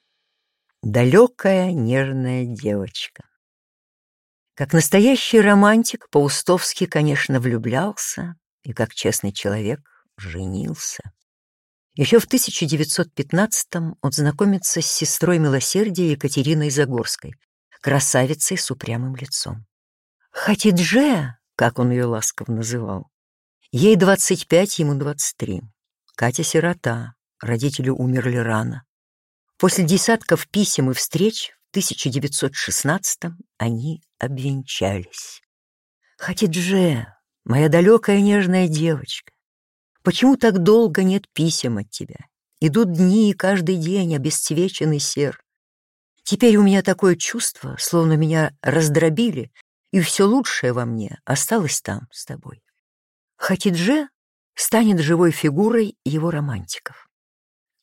Далекая 0.82 1.70
нежная 1.70 2.44
девочка. 2.44 3.22
Как 4.54 4.72
настоящий 4.72 5.40
романтик, 5.40 6.10
Паустовский, 6.10 6.88
конечно, 6.88 7.38
влюблялся 7.38 8.34
и, 8.64 8.72
как 8.72 8.92
честный 8.92 9.30
человек, 9.30 9.78
женился. 10.16 11.12
Еще 11.94 12.18
в 12.18 12.26
1915-м 12.26 13.98
он 14.02 14.10
знакомится 14.10 14.80
с 14.80 14.86
сестрой 14.86 15.38
милосердия 15.38 16.10
Екатериной 16.10 16.70
Загорской, 16.70 17.34
красавицей 17.80 18.58
с 18.58 18.68
упрямым 18.72 19.14
лицом. 19.14 19.64
Хатидже, 20.32 21.36
как 21.54 21.78
он 21.78 21.92
ее 21.92 22.06
ласково 22.06 22.50
называл, 22.50 23.12
ей 23.70 23.94
25, 23.94 24.80
ему 24.80 24.96
23. 24.96 25.62
Катя 26.16 26.42
сирота, 26.42 27.16
Родители 27.40 27.90
умерли 27.90 28.36
рано. 28.36 28.84
После 29.58 29.84
десятков 29.84 30.48
писем 30.48 30.90
и 30.90 30.94
встреч 30.94 31.52
в 31.70 31.76
1916-м 31.76 33.38
они 33.58 34.02
обвенчались. 34.18 35.42
Хатидже, 36.18 37.06
моя 37.44 37.68
далекая 37.68 38.20
нежная 38.20 38.68
девочка, 38.68 39.32
почему 40.02 40.36
так 40.36 40.62
долго 40.62 41.02
нет 41.02 41.24
писем 41.32 41.78
от 41.78 41.90
тебя? 41.90 42.16
Идут 42.60 42.92
дни, 42.92 43.30
и 43.30 43.34
каждый 43.34 43.76
день 43.76 44.16
обесцвеченный 44.16 44.98
сер. 44.98 45.42
Теперь 46.22 46.56
у 46.56 46.62
меня 46.62 46.82
такое 46.82 47.16
чувство, 47.16 47.76
словно 47.78 48.14
меня 48.14 48.56
раздробили, 48.62 49.52
и 49.92 50.00
все 50.00 50.24
лучшее 50.24 50.72
во 50.72 50.86
мне 50.86 51.20
осталось 51.24 51.82
там 51.82 52.08
с 52.10 52.24
тобой. 52.24 52.62
Хатидже 53.36 54.08
станет 54.54 55.00
живой 55.00 55.30
фигурой 55.30 55.96
его 56.04 56.30
романтиков. 56.30 57.05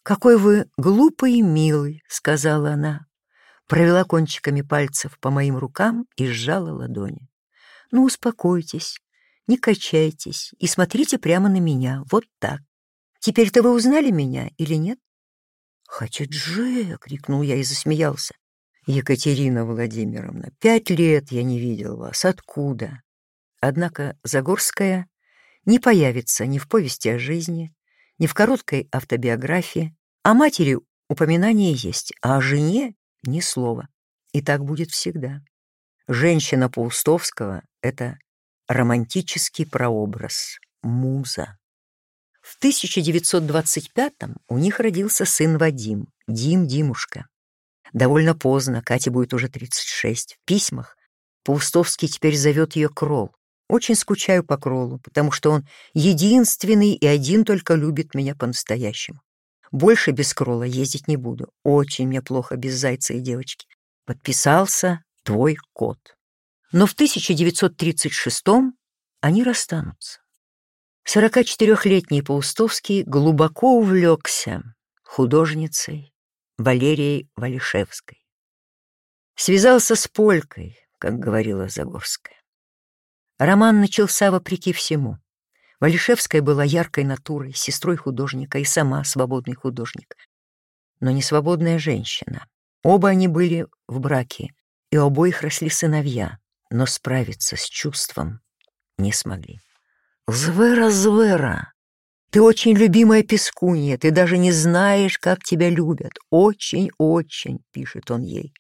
«Какой 0.04 0.38
вы 0.38 0.70
глупый 0.78 1.36
и 1.36 1.42
милый»,— 1.42 2.04
сказала 2.10 2.74
она. 2.74 3.08
Провела 3.68 4.04
кончиками 4.04 4.62
пальцев 4.62 5.18
по 5.22 5.32
моим 5.32 5.58
рукам 5.58 6.06
и 6.18 6.28
сжала 6.28 6.72
ладони. 6.72 7.30
«Ну, 7.92 8.04
успокойтесь, 8.04 9.00
не 9.48 9.58
качайтесь 9.58 10.52
и 10.60 10.68
смотрите 10.68 11.18
прямо 11.18 11.48
на 11.48 11.62
меня, 11.62 12.04
вот 12.12 12.26
так. 12.40 12.60
Теперь-то 13.20 13.64
вы 13.64 13.72
узнали 13.72 14.12
меня 14.12 14.50
или 14.58 14.74
нет?» 14.74 15.00
«Хачаджи!»— 15.88 16.98
крикнул 17.02 17.42
я 17.42 17.56
и 17.56 17.64
засмеялся. 17.64 18.36
«Екатерина 18.86 19.64
Владимировна, 19.64 20.52
пять 20.60 20.90
лет 20.90 21.32
я 21.32 21.44
не 21.44 21.60
видел 21.60 21.96
вас. 21.96 22.26
Откуда?» 22.26 23.02
Однако 23.62 24.18
Загорская 24.24 25.08
не 25.64 25.80
появится 25.80 26.46
ни 26.46 26.58
в 26.58 26.68
повести 26.68 27.08
о 27.08 27.20
жизни, 27.20 27.74
ни 28.20 28.28
в 28.28 28.34
короткой 28.34 28.88
автобиографии. 28.92 29.96
О 30.24 30.34
матери 30.34 30.78
упоминание 31.10 31.74
есть, 31.74 32.14
а 32.22 32.38
о 32.38 32.42
жене— 32.42 32.96
ни 33.24 33.40
слова. 33.40 33.88
И 34.32 34.42
так 34.42 34.64
будет 34.64 34.92
всегда. 34.92 35.42
Женщина 36.08 36.70
Паустовского— 36.70 37.64
это 37.82 38.18
романтический 38.68 39.66
прообраз, 39.66 40.58
муза. 40.82 41.58
В 42.42 42.58
1925-м 42.62 44.36
у 44.50 44.58
них 44.58 44.80
родился 44.80 45.26
сын 45.26 45.58
Вадим, 45.58 46.08
Дим 46.28 46.68
Димушка. 46.68 47.28
Довольно 47.94 48.36
поздно, 48.36 48.82
Кате 48.82 49.12
будет 49.12 49.34
уже 49.34 49.48
36. 49.48 50.36
В 50.42 50.46
письмах 50.46 50.98
Паустовский 51.44 52.08
теперь 52.08 52.36
зовет 52.36 52.76
ее 52.76 52.90
Кролл. 52.90 53.34
Очень 53.70 53.96
скучаю 53.96 54.44
по 54.44 54.58
Кролу, 54.58 55.00
потому 55.00 55.32
что 55.32 55.52
он 55.52 55.68
единственный 55.94 56.94
и 56.94 57.06
один 57.06 57.46
только 57.46 57.76
любит 57.76 58.14
меня 58.14 58.36
по-настоящему. 58.36 59.22
Больше 59.72 60.12
без 60.12 60.34
Крола 60.34 60.64
ездить 60.64 61.08
не 61.08 61.18
буду. 61.18 61.52
Очень 61.64 62.08
мне 62.08 62.22
плохо 62.22 62.58
без 62.58 62.76
зайца 62.76 63.14
и 63.14 63.20
девочки. 63.20 63.68
Подписался 64.06 65.04
твой 65.24 65.58
кот. 65.74 65.98
Но 66.72 66.86
в 66.86 66.96
1936-м 66.96 68.76
они 69.22 69.44
расстанутся. 69.44 70.20
44-летний 71.08 72.22
Паустовский 72.22 73.04
глубоко 73.04 73.78
увлекся 73.78 74.62
художницей 75.02 76.14
Валерией 76.58 77.30
Валишевской. 77.36 78.24
Связался 79.36 79.96
с 79.96 80.08
Полькой, 80.08 80.78
как 81.00 81.16
говорила 81.18 81.68
Загорская. 81.68 82.43
Роман 83.40 83.80
начался 83.80 84.32
вопреки 84.32 84.74
всему. 84.74 85.18
Валишевская 85.80 86.42
была 86.42 86.64
яркой 86.64 87.04
натурой, 87.04 87.54
сестрой 87.54 87.98
художника 87.98 88.60
и 88.60 88.64
сама 88.64 89.04
свободный 89.04 89.56
художник. 89.56 90.16
Но 91.00 91.12
не 91.12 91.22
свободная 91.22 91.80
женщина. 91.80 92.48
Оба 92.84 93.10
они 93.10 93.28
были 93.28 93.68
в 93.88 94.00
браке, 94.00 94.54
и 94.92 94.98
у 94.98 95.06
обоих 95.06 95.42
росли 95.42 95.70
сыновья, 95.70 96.38
но 96.70 96.86
справиться 96.86 97.56
с 97.56 97.68
чувством 97.68 98.40
не 98.98 99.12
смогли. 99.12 99.60
«Звера, 100.28 100.90
Звера, 100.90 101.74
ты 102.30 102.42
очень 102.42 102.78
любимая 102.78 103.24
пескунья, 103.24 103.98
ты 103.98 104.12
даже 104.12 104.38
не 104.38 104.52
знаешь, 104.52 105.18
как 105.18 105.44
тебя 105.44 105.70
любят. 105.70 106.14
Очень-очень»,— 106.30 107.60
пишет 107.72 108.10
он 108.10 108.22
ей. 108.22 108.54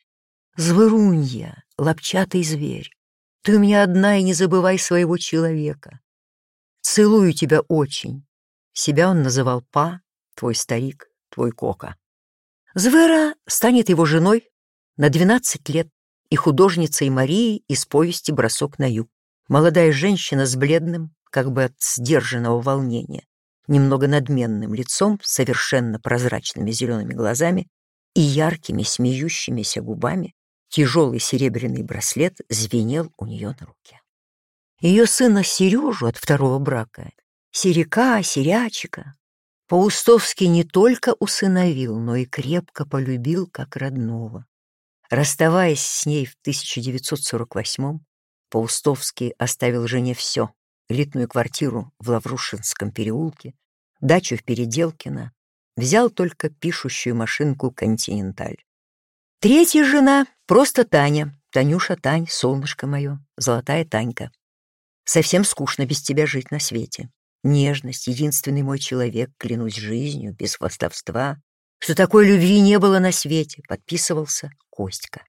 «Зверунья, 0.58 1.64
лапчатый 1.78 2.44
зверь, 2.44 2.90
ты 3.44 3.58
у 3.58 3.60
меня 3.60 3.84
одна, 3.84 4.18
и 4.18 4.24
не 4.24 4.34
забывай 4.34 4.80
своего 4.80 5.18
человека. 5.18 6.00
Целую 6.82 7.34
тебя 7.34 7.62
очень. 7.62 8.26
Себя 8.72 9.10
он 9.10 9.22
называл 9.22 9.64
Па, 9.72 10.02
твой 10.36 10.56
старик, 10.56 11.10
твой 11.30 11.52
Кока. 11.52 11.98
Звера 12.74 13.36
станет 13.46 13.90
его 13.90 14.06
женой 14.06 14.50
на 14.98 15.10
12 15.10 15.70
лет 15.70 15.90
и 16.30 16.36
художницей 16.36 17.10
Марии 17.10 17.64
из 17.68 17.86
повести 17.86 18.32
«Бросок 18.32 18.80
на 18.80 18.90
юг». 18.90 19.10
Молодая 19.50 19.92
женщина 19.92 20.46
с 20.46 20.56
бледным, 20.56 21.14
как 21.30 21.52
бы 21.52 21.66
от 21.66 21.74
сдержанного 21.80 22.62
волнения, 22.62 23.26
немного 23.68 24.08
надменным 24.08 24.74
лицом, 24.74 25.20
совершенно 25.22 26.00
прозрачными 26.00 26.72
зелеными 26.72 27.14
глазами 27.14 27.68
и 28.16 28.22
яркими 28.22 28.84
смеющимися 28.84 29.82
губами, 29.82 30.34
Тяжелый 30.74 31.20
серебряный 31.20 31.84
браслет 31.84 32.40
звенел 32.50 33.14
у 33.18 33.28
нее 33.28 33.56
на 33.60 33.68
руке. 33.68 34.02
Ее 34.80 35.06
сына 35.06 35.44
Сережу 35.44 36.08
от 36.08 36.18
второго 36.18 36.58
брака, 36.58 37.12
Серяка, 37.52 38.24
Серячика, 38.24 39.14
Паустовский 39.68 40.48
не 40.48 40.64
только 40.64 41.14
усыновил, 41.20 42.00
но 42.00 42.16
и 42.16 42.26
крепко 42.26 42.88
полюбил 42.88 43.46
как 43.46 43.76
родного. 43.76 44.48
Расставаясь 45.12 45.84
с 45.84 46.08
ней 46.08 46.26
в 46.26 46.36
1948-м, 46.44 48.04
Паустовский 48.50 49.30
оставил 49.38 49.86
жене 49.86 50.16
все— 50.16 50.56
элитную 50.90 51.28
квартиру 51.28 51.94
в 52.00 52.10
Лаврушинском 52.10 52.92
переулке, 52.92 53.54
дачу 54.02 54.38
в 54.38 54.44
Переделкино, 54.44 55.34
взял 55.78 56.10
только 56.10 56.50
пишущую 56.50 57.16
машинку 57.16 57.70
«Континенталь». 57.70 58.58
Третья 59.44 59.84
жена— 59.84 60.26
просто 60.48 60.86
Таня. 60.86 61.38
Танюша, 61.52 61.98
Тань, 61.98 62.28
солнышко 62.30 62.88
мое, 62.88 63.20
золотая 63.36 63.84
Танька. 63.84 64.32
Совсем 65.04 65.44
скучно 65.44 65.86
без 65.86 66.02
тебя 66.02 66.26
жить 66.26 66.50
на 66.50 66.62
свете. 66.62 67.10
Нежность, 67.44 68.08
единственный 68.08 68.62
мой 68.62 68.80
человек, 68.80 69.32
клянусь 69.38 69.76
жизнью, 69.76 70.34
без 70.34 70.56
хвастовства. 70.56 71.42
Что 71.80 71.94
такой 71.94 72.26
любви 72.26 72.62
не 72.62 72.80
было 72.80 73.00
на 73.00 73.12
свете, 73.12 73.62
подписывался 73.68 74.50
Костька. 74.70 75.26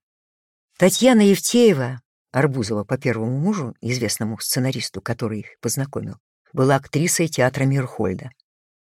Татьяна 0.78 1.22
Евтеева, 1.22 2.00
Арбузова 2.30 2.84
по 2.84 2.96
первому 2.96 3.36
мужу, 3.36 3.74
известному 3.80 4.38
сценаристу, 4.38 5.00
который 5.00 5.40
их 5.40 5.58
познакомил, 5.60 6.18
была 6.52 6.76
актрисой 6.76 7.26
театра 7.26 7.64
Мирхольда. 7.64 8.30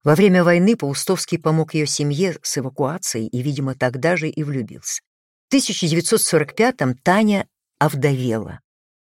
Во 0.05 0.15
время 0.15 0.43
войны 0.43 0.75
Паустовский 0.75 1.39
помог 1.39 1.75
ее 1.75 1.87
семье 1.87 2.39
с 2.41 2.57
эвакуацией 2.57 3.27
и, 3.27 3.43
видимо, 3.43 3.75
тогда 3.75 4.17
же 4.17 4.31
и 4.31 4.43
влюбился. 4.43 5.03
В 5.49 5.55
1945-м 5.55 6.95
Таня 6.99 7.49
овдовела. 7.79 8.61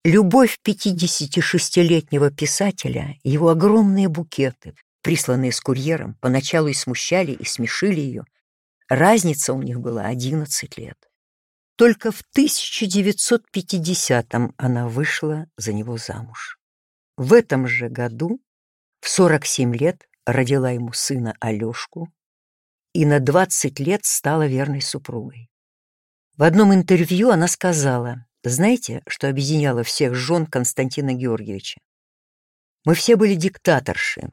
Любовь 0.05 0.59
56-летнего 0.63 2.31
писателя, 2.31 3.17
его 3.25 3.49
огромные 3.49 4.09
букеты, 4.09 4.75
присланные 5.01 5.51
с 5.51 5.63
курьером, 5.63 6.19
поначалу 6.21 6.69
и 6.69 6.75
смущали, 6.75 7.33
и 7.33 7.47
смешили 7.47 8.01
ее. 8.01 8.27
Разница 8.87 9.55
у 9.55 9.63
них 9.63 9.81
была 9.81 10.05
11 10.05 10.77
лет. 10.77 10.99
Только 11.77 12.13
в 12.13 12.23
1950-м 12.37 14.53
она 14.59 14.89
вышла 14.89 15.47
за 15.57 15.73
него 15.73 15.97
замуж. 15.97 16.59
В 17.17 17.33
этом 17.33 17.67
же 17.67 17.89
году, 17.89 18.43
в 19.01 19.09
47 19.09 19.75
лет, 19.75 20.07
родила 20.27 20.71
ему 20.71 20.93
сына 20.93 21.35
Алешку 21.41 22.13
и 22.93 23.07
на 23.07 23.21
20 23.21 23.81
лет 23.81 24.05
стала 24.05 24.47
верной 24.47 24.83
супругой. 24.83 25.49
В 26.37 26.43
одном 26.43 26.75
интервью 26.75 27.31
она 27.31 27.49
сказала, 27.49 28.27
знаете, 28.45 29.03
что 29.09 29.31
объединяло 29.31 29.83
всех 29.83 30.15
жен 30.15 30.45
Константина 30.45 31.15
Георгиевича? 31.15 31.81
Мы 32.85 32.95
все 32.95 33.17
были 33.17 33.35
диктаторши, 33.35 34.29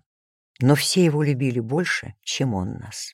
но 0.60 0.76
все 0.76 1.06
его 1.06 1.24
любили 1.24 1.62
больше, 1.62 2.16
чем 2.22 2.56
он 2.56 2.74
нас. 2.74 3.14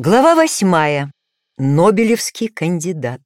Глава 0.00 0.36
восьмая. 0.36 1.10
Нобелевский 1.56 2.46
кандидат. 2.46 3.20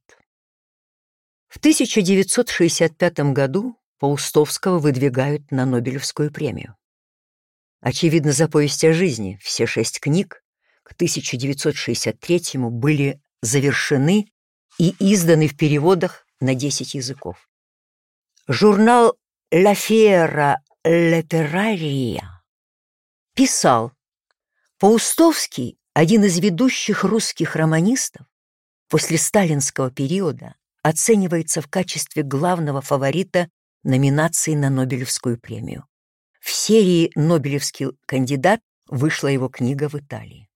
В 1.49 1.59
1965 1.59 3.19
году 3.35 3.77
Паустовского 3.99 4.79
выдвигают 4.79 5.51
на 5.51 5.67
Нобелевскую 5.67 6.33
премию. 6.33 6.75
Очевидно, 7.83 8.33
за 8.33 8.49
повесть 8.49 8.83
о 8.85 8.95
жизни 8.95 9.39
все 9.43 9.67
шесть 9.67 10.01
книг 10.01 10.43
к 10.83 10.93
1963 10.93 12.43
были 12.55 13.21
завершены 13.43 14.33
и 14.79 14.95
изданы 14.99 15.49
в 15.49 15.59
переводах 15.59 16.27
на 16.41 16.55
10 16.55 16.95
языков. 16.95 17.51
Журнал 18.49 19.19
«La 19.53 19.75
Fiera 19.75 20.55
Letteraria» 20.87 22.23
писал, 23.35 23.93
Паустовский 24.79 25.77
один 25.95 26.25
из 26.25 26.39
ведущих 26.39 27.05
русских 27.05 27.55
романистов, 27.55 28.27
после 28.89 29.19
сталинского 29.19 29.91
периода 29.91 30.55
оценивается 30.83 31.61
в 31.61 31.69
качестве 31.69 32.23
главного 32.23 32.81
фаворита 32.81 33.49
номинации 33.85 34.55
на 34.55 34.71
Нобелевскую 34.71 35.39
премию. 35.39 35.87
В 36.41 36.51
серии 36.51 37.13
«Нобелевский 37.15 37.89
кандидат» 38.07 38.61
вышла 38.87 39.29
его 39.29 39.49
книга 39.49 39.89
в 39.89 39.95
Италии. 39.95 40.49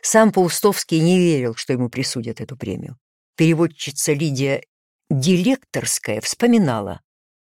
Сам 0.00 0.32
Паустовский 0.32 1.00
не 1.00 1.18
верил, 1.18 1.54
что 1.54 1.72
ему 1.72 1.88
присудят 1.88 2.40
эту 2.40 2.56
премию. 2.56 2.98
Переводчица 3.36 4.12
Лидия 4.12 4.62
Дилекторская 5.10 6.20
вспоминала. 6.20 7.00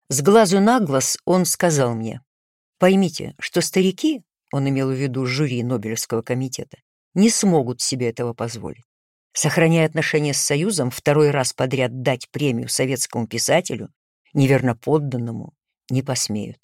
С 0.10 0.22
глазу 0.22 0.60
на 0.60 0.80
глаз 0.80 1.18
он 1.26 1.46
сказал 1.46 1.96
мне, 1.96 2.22
«Поймите, 2.78 3.36
что 3.40 3.62
старики, 3.62 4.24
он 4.52 4.70
имел 4.70 4.90
в 4.90 4.96
виду 4.96 5.26
жюри 5.26 5.64
Нобелевского 5.64 6.22
комитета, 6.22 6.78
не 7.14 7.30
смогут 7.30 7.82
себе 7.82 8.10
этого 8.10 8.34
позволить. 8.34 8.84
Сохраняя 9.34 9.86
отношения 9.86 10.34
с 10.34 10.42
Союзом, 10.42 10.92
второй 10.92 11.32
раз 11.32 11.54
подряд 11.54 12.02
дать 12.02 12.30
премию 12.32 12.68
советскому 12.68 13.28
писателю, 13.28 13.90
неверно 14.34 14.76
подданному, 14.76 15.54
не 15.90 16.02
посмеют. 16.02 16.58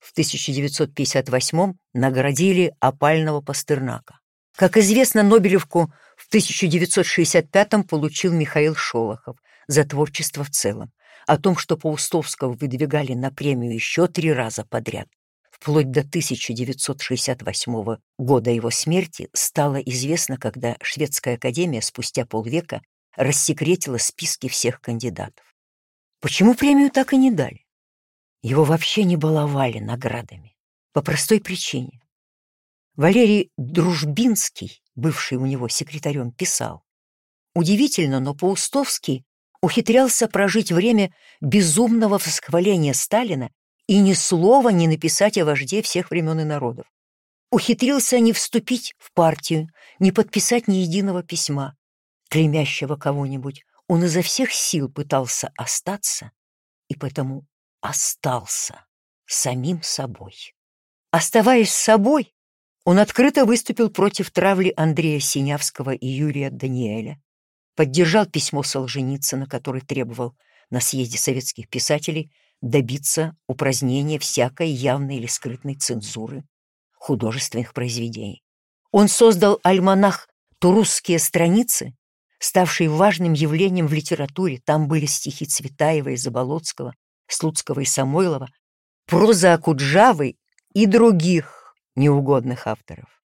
В 0.00 0.12
1958 0.12 1.74
наградили 1.92 2.74
опального 2.80 3.40
Пастернака. 3.40 4.18
Как 4.56 4.76
известно, 4.76 5.22
Нобелевку 5.22 5.92
в 6.16 6.26
1965 6.28 7.86
получил 7.88 8.32
Михаил 8.32 8.74
Шолохов 8.74 9.36
за 9.68 9.84
творчество 9.84 10.42
в 10.42 10.50
целом. 10.50 10.92
О 11.26 11.38
том, 11.38 11.56
что 11.56 11.76
Паустовского 11.76 12.54
выдвигали 12.54 13.12
на 13.14 13.30
премию 13.30 13.72
еще 13.72 14.08
три 14.08 14.32
раза 14.32 14.64
подряд, 14.64 15.06
Вплоть 15.60 15.90
до 15.90 16.00
1968 16.00 17.98
года 18.18 18.50
его 18.50 18.70
смерти 18.70 19.28
стало 19.34 19.76
известно, 19.76 20.38
когда 20.38 20.78
Шведская 20.80 21.34
академия 21.34 21.82
спустя 21.82 22.24
полвека 22.24 22.80
рассекретила 23.14 23.98
списки 23.98 24.48
всех 24.48 24.80
кандидатов. 24.80 25.44
Почему 26.20 26.54
премию 26.54 26.90
так 26.90 27.12
и 27.12 27.18
не 27.18 27.30
дали? 27.30 27.66
Его 28.42 28.64
вообще 28.64 29.04
не 29.04 29.18
баловали 29.18 29.80
наградами. 29.80 30.56
По 30.94 31.02
простой 31.02 31.42
причине. 31.42 32.00
Валерий 32.96 33.50
Дружбинский, 33.58 34.82
бывший 34.94 35.36
у 35.36 35.44
него 35.44 35.68
секретарем, 35.68 36.32
писал. 36.32 36.84
Удивительно, 37.54 38.18
но 38.18 38.34
Паустовский 38.34 39.26
ухитрялся 39.60 40.26
прожить 40.26 40.72
время 40.72 41.14
безумного 41.42 42.14
восхваления 42.14 42.94
Сталина 42.94 43.50
и 43.90 43.98
ни 43.98 44.12
слова 44.12 44.68
не 44.68 44.86
написать 44.86 45.36
о 45.36 45.44
вожде 45.44 45.82
всех 45.82 46.10
времен 46.12 46.38
и 46.38 46.44
народов. 46.44 46.86
Ухитрился 47.50 48.20
не 48.20 48.32
вступить 48.32 48.94
в 48.98 49.12
партию, 49.12 49.66
не 49.98 50.12
подписать 50.12 50.68
ни 50.68 50.76
единого 50.76 51.24
письма, 51.24 51.76
клеймящего 52.28 52.94
кого-нибудь. 52.94 53.64
Он 53.88 54.04
изо 54.04 54.22
всех 54.22 54.52
сил 54.52 54.88
пытался 54.88 55.50
остаться 55.56 56.30
и 56.86 56.94
потому 56.94 57.48
остался 57.80 58.86
самим 59.26 59.82
собой. 59.82 60.54
Оставаясь 61.10 61.74
собой, 61.74 62.32
он 62.84 63.00
открыто 63.00 63.44
выступил 63.44 63.90
против 63.90 64.30
травли 64.30 64.72
Андрея 64.76 65.18
Синявского 65.18 65.94
и 65.94 66.06
Юрия 66.06 66.50
Даниэля, 66.50 67.20
поддержал 67.74 68.26
письмо 68.26 68.62
Солженицына, 68.62 69.48
который 69.48 69.80
требовал 69.80 70.36
на 70.70 70.78
съезде 70.78 71.18
советских 71.18 71.68
писателей 71.68 72.30
добиться 72.60 73.36
упразднения 73.46 74.18
всякой 74.18 74.70
явной 74.70 75.16
или 75.16 75.26
скрытной 75.26 75.74
цензуры 75.74 76.44
художественных 76.94 77.72
произведений. 77.72 78.42
Он 78.92 79.08
создал 79.08 79.58
альманах 79.62 80.28
«Турусские 80.58 81.18
страницы», 81.18 81.94
ставший 82.38 82.88
важным 82.88 83.32
явлением 83.32 83.86
в 83.86 83.92
литературе. 83.92 84.60
Там 84.64 84.88
были 84.88 85.06
стихи 85.06 85.46
Цветаева 85.46 86.10
и 86.10 86.16
Заболоцкого, 86.16 86.94
Слуцкого 87.26 87.80
и 87.80 87.84
Самойлова, 87.84 88.48
проза 89.06 89.54
Акуджавы 89.54 90.36
и 90.74 90.86
других 90.86 91.74
неугодных 91.96 92.66
авторов. 92.66 93.22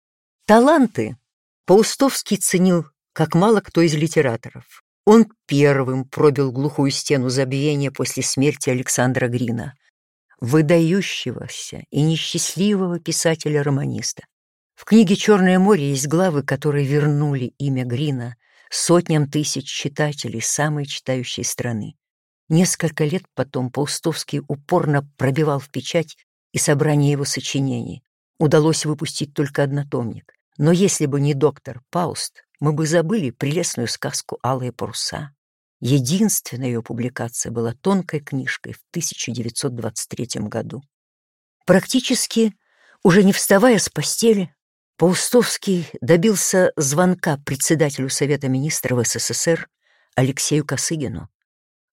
Таланты 0.45 1.17
Паустовский 1.65 2.37
ценил, 2.37 2.87
как 3.13 3.35
мало 3.35 3.61
кто 3.61 3.81
из 3.81 3.93
литераторов. 3.93 4.83
Он 5.11 5.25
первым 5.47 6.05
пробил 6.05 6.51
глухую 6.51 6.91
стену 6.91 7.29
забвения 7.29 7.89
после 7.89 8.21
смерти 8.21 8.69
Александра 8.69 9.27
Грина, 9.27 9.73
выдающегося 10.39 11.83
и 11.89 12.03
несчастливого 12.03 12.99
писателя-романиста. 12.99 14.27
В 14.75 14.85
книге 14.85 15.15
«Черное 15.15 15.57
море» 15.57 15.89
есть 15.89 16.07
главы, 16.07 16.43
которые 16.43 16.85
вернули 16.85 17.55
имя 17.57 17.85
Грина 17.85 18.35
сотням 18.69 19.27
тысяч 19.27 19.65
читателей 19.65 20.43
самой 20.43 20.85
читающей 20.85 21.43
страны. 21.43 21.95
Несколько 22.47 23.03
лет 23.03 23.23
потом 23.33 23.71
Паустовский 23.71 24.41
упорно 24.47 25.09
пробивал 25.17 25.57
в 25.57 25.71
печать 25.71 26.17
и 26.51 26.59
собрание 26.59 27.13
его 27.13 27.25
сочинений. 27.25 28.03
Удалось 28.37 28.85
выпустить 28.85 29.33
только 29.33 29.63
однотомник. 29.63 30.35
Но 30.59 30.71
если 30.71 31.07
бы 31.07 31.19
не 31.19 31.33
доктор 31.33 31.81
Пауст, 31.89 32.43
мы 32.59 32.73
бы 32.73 32.85
забыли 32.85 33.31
прелестную 33.31 33.87
сказку 33.87 34.37
«Алые 34.43 34.71
паруса». 34.71 35.33
Единственная 35.81 36.67
ее 36.67 36.83
публикация 36.83 37.51
была 37.51 37.73
тонкой 37.73 38.19
книжкой 38.19 38.73
в 38.73 38.81
1923 38.91 40.41
году. 40.41 40.83
Практически, 41.65 42.53
уже 43.01 43.23
не 43.23 43.31
вставая 43.31 43.79
с 43.79 43.87
постели, 43.87 44.53
Паустовский 44.97 45.87
добился 46.01 46.73
звонка 46.75 47.37
председателю 47.45 48.09
Совета 48.09 48.49
министров 48.49 49.07
СССР 49.07 49.69
Алексею 50.15 50.65
Косыгину, 50.65 51.29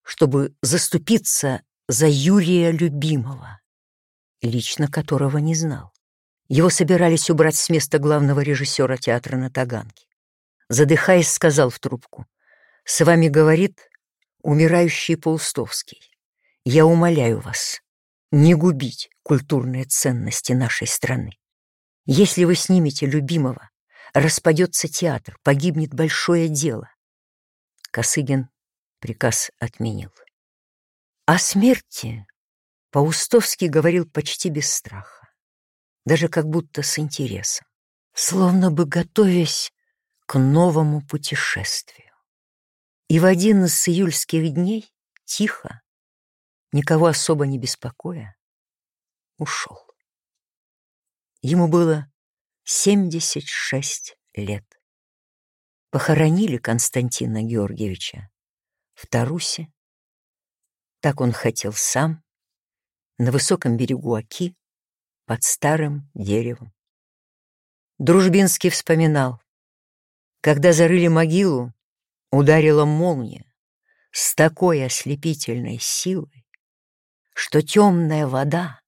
чтобы 0.03 0.53
заступиться 0.61 1.61
за 1.87 2.07
Юрия 2.09 2.71
Любимого, 2.71 3.61
лично 4.41 4.89
которого 4.89 5.37
не 5.37 5.55
знал. 5.55 5.93
Его 6.49 6.69
собирались 6.69 7.29
убрать 7.29 7.55
с 7.55 7.69
места 7.69 7.99
главного 7.99 8.41
режиссера 8.41 8.97
театра 8.97 9.37
на 9.37 9.49
Таганке 9.49 10.06
задыхаясь, 10.69 11.31
сказал 11.31 11.69
в 11.69 11.79
трубку. 11.79 12.25
«С 12.83 13.03
вами 13.03 13.27
говорит 13.27 13.89
умирающий 14.41 15.17
Паустовский. 15.17 16.11
Я 16.63 16.85
умоляю 16.85 17.39
вас 17.39 17.81
не 18.31 18.53
губить 18.53 19.09
культурные 19.23 19.85
ценности 19.85 20.53
нашей 20.53 20.87
страны. 20.87 21.31
Если 22.05 22.43
вы 22.43 22.55
снимете 22.55 23.05
любимого, 23.05 23.69
распадется 24.13 24.87
театр, 24.87 25.37
погибнет 25.43 25.93
большое 25.93 26.47
дело». 26.47 26.89
Косыгин 27.91 28.49
приказ 28.99 29.51
отменил. 29.59 30.11
О 31.25 31.37
смерти 31.39 32.25
Паустовский 32.91 33.67
говорил 33.67 34.09
почти 34.09 34.49
без 34.49 34.71
страха, 34.71 35.29
даже 36.05 36.29
как 36.29 36.45
будто 36.45 36.83
с 36.83 36.97
интересом, 36.99 37.67
словно 38.13 38.71
бы 38.71 38.85
готовясь 38.85 39.73
к 40.27 40.37
новому 40.37 41.01
путешествию. 41.01 42.13
И 43.07 43.19
в 43.19 43.25
один 43.25 43.63
из 43.63 43.87
июльских 43.87 44.53
дней, 44.53 44.93
тихо, 45.23 45.81
никого 46.73 47.05
особо 47.05 47.47
не 47.47 47.57
беспокоя, 47.57 48.37
ушел. 49.37 49.87
Ему 51.41 51.69
было 51.69 52.11
76 52.65 54.17
лет. 54.33 54.65
Похоронили 55.91 56.57
Константина 56.57 57.41
Георгиевича 57.41 58.29
в 58.95 59.07
Тарусе. 59.07 59.71
Так 60.99 61.21
он 61.21 61.31
хотел 61.31 61.71
сам, 61.71 62.21
на 63.17 63.31
высоком 63.31 63.77
берегу 63.77 64.13
Оки, 64.13 64.57
под 65.23 65.43
старым 65.43 66.11
деревом. 66.13 66.73
Дружбинский 67.97 68.69
вспоминал, 68.69 69.41
когда 70.41 70.71
зарыли 70.73 71.07
могилу, 71.07 71.73
ударила 72.31 72.85
молния 72.85 73.45
с 74.11 74.35
такой 74.35 74.85
ослепительной 74.85 75.79
силой, 75.79 76.47
что 77.33 77.61
темная 77.61 78.27
вода, 78.27 78.81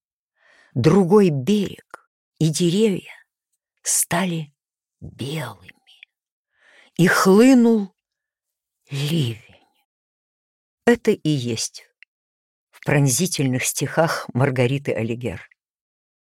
другой 0.74 1.30
берег 1.30 2.10
и 2.40 2.50
деревья 2.50 3.14
стали 3.82 4.54
белыми, 5.00 5.74
и 6.96 7.08
хлынул 7.08 7.96
ливень. 8.90 9.44
Это 10.86 11.12
и 11.12 11.30
есть 11.30 11.86
в 12.72 12.84
пронзительных 12.84 13.64
стихах 13.66 14.28
Маргариты 14.34 14.94
Алигер. 14.94 15.48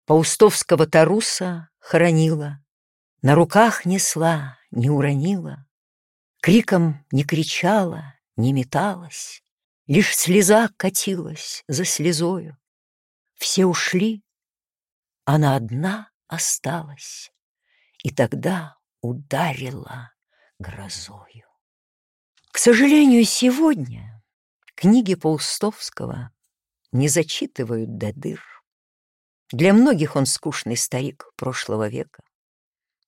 Паустовского 0.05 0.88
Таруса 0.88 1.70
хоронила, 1.80 2.64
на 3.22 3.36
руках 3.36 3.86
несла, 3.86 4.57
не 4.72 4.89
уронила, 4.89 5.65
криком 6.41 7.05
не 7.11 7.24
кричала, 7.24 8.15
не 8.36 8.53
металась, 8.53 9.43
лишь 9.88 10.15
слеза 10.15 10.69
катилась 10.78 11.63
за 11.67 11.86
слезою. 11.86 12.57
Все 13.36 13.65
ушли, 13.65 14.24
она 15.26 15.55
одна 15.55 16.09
осталась, 16.28 17.32
и 18.03 18.09
тогда 18.11 18.78
ударила 19.01 20.13
грозою. 20.59 21.47
К 22.51 22.57
сожалению, 22.57 23.24
сегодня 23.26 24.11
Книги 24.76 25.13
Паустовского 25.13 26.32
не 26.91 27.07
зачитывают 27.07 27.97
до 27.97 28.13
дыр. 28.13 28.43
Для 29.51 29.74
многих 29.74 30.15
он 30.15 30.26
скучный 30.26 30.76
старик 30.76 31.32
прошлого 31.36 31.88
века, 31.88 32.24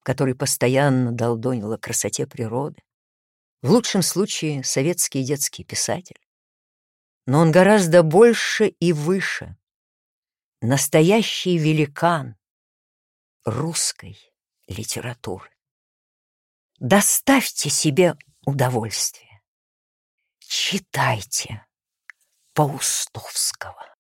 который 0.04 0.36
постоянно 0.36 1.12
долдонил 1.12 1.74
о 1.74 1.78
красоте 1.78 2.28
природы. 2.28 2.82
В 3.62 3.72
лучшем 3.72 4.02
случае 4.02 4.64
советский 4.64 5.24
детский 5.24 5.64
писатель. 5.64 6.20
Но 7.26 7.40
он 7.40 7.52
гораздо 7.52 8.04
больше 8.04 8.68
и 8.68 8.92
выше. 8.92 9.58
Настоящий 10.62 11.58
великан 11.58 12.36
русской 13.46 14.18
литературы. 14.68 15.50
Доставьте 16.80 17.70
себе 17.70 18.16
удовольствие. 18.46 19.42
Читайте 20.40 21.66
Паустовского. 22.54 23.93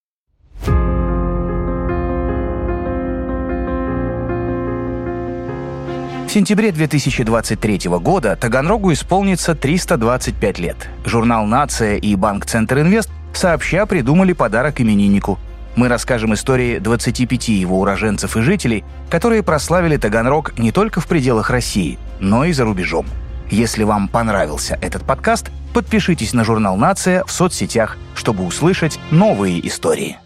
Сентябре 6.33 6.71
2023 6.71 7.81
года 7.99 8.35
Таганрогу 8.35 8.91
исполнится 8.91 9.53
325 9.53 10.59
лет. 10.59 10.89
Журнал 11.05 11.45
«Нация» 11.45 11.97
и 11.97 12.15
Банк 12.15 12.47
Центр 12.47 12.79
Инвест 12.79 13.11
сообща 13.33 13.85
придумали 13.85 14.33
подарок 14.33 14.81
имениннику. 14.81 15.37
Мы 15.75 15.89
расскажем 15.89 16.33
истории 16.33 16.79
25 16.79 17.49
его 17.49 17.79
уроженцев 17.79 18.35
и 18.35 18.41
жителей, 18.41 18.83
которые 19.11 19.43
прославили 19.43 19.97
Таганрог 19.97 20.57
не 20.57 20.71
только 20.71 21.01
в 21.01 21.07
пределах 21.07 21.51
России, 21.51 21.99
но 22.19 22.45
и 22.45 22.51
за 22.51 22.63
рубежом. 22.63 23.05
Если 23.51 23.83
вам 23.83 24.07
понравился 24.07 24.79
этот 24.81 25.03
подкаст, 25.03 25.51
подпишитесь 25.71 26.33
на 26.33 26.43
журнал 26.43 26.77
«Нация» 26.77 27.23
в 27.25 27.31
соцсетях, 27.31 27.97
чтобы 28.15 28.43
услышать 28.43 28.99
новые 29.11 29.65
истории. 29.67 30.17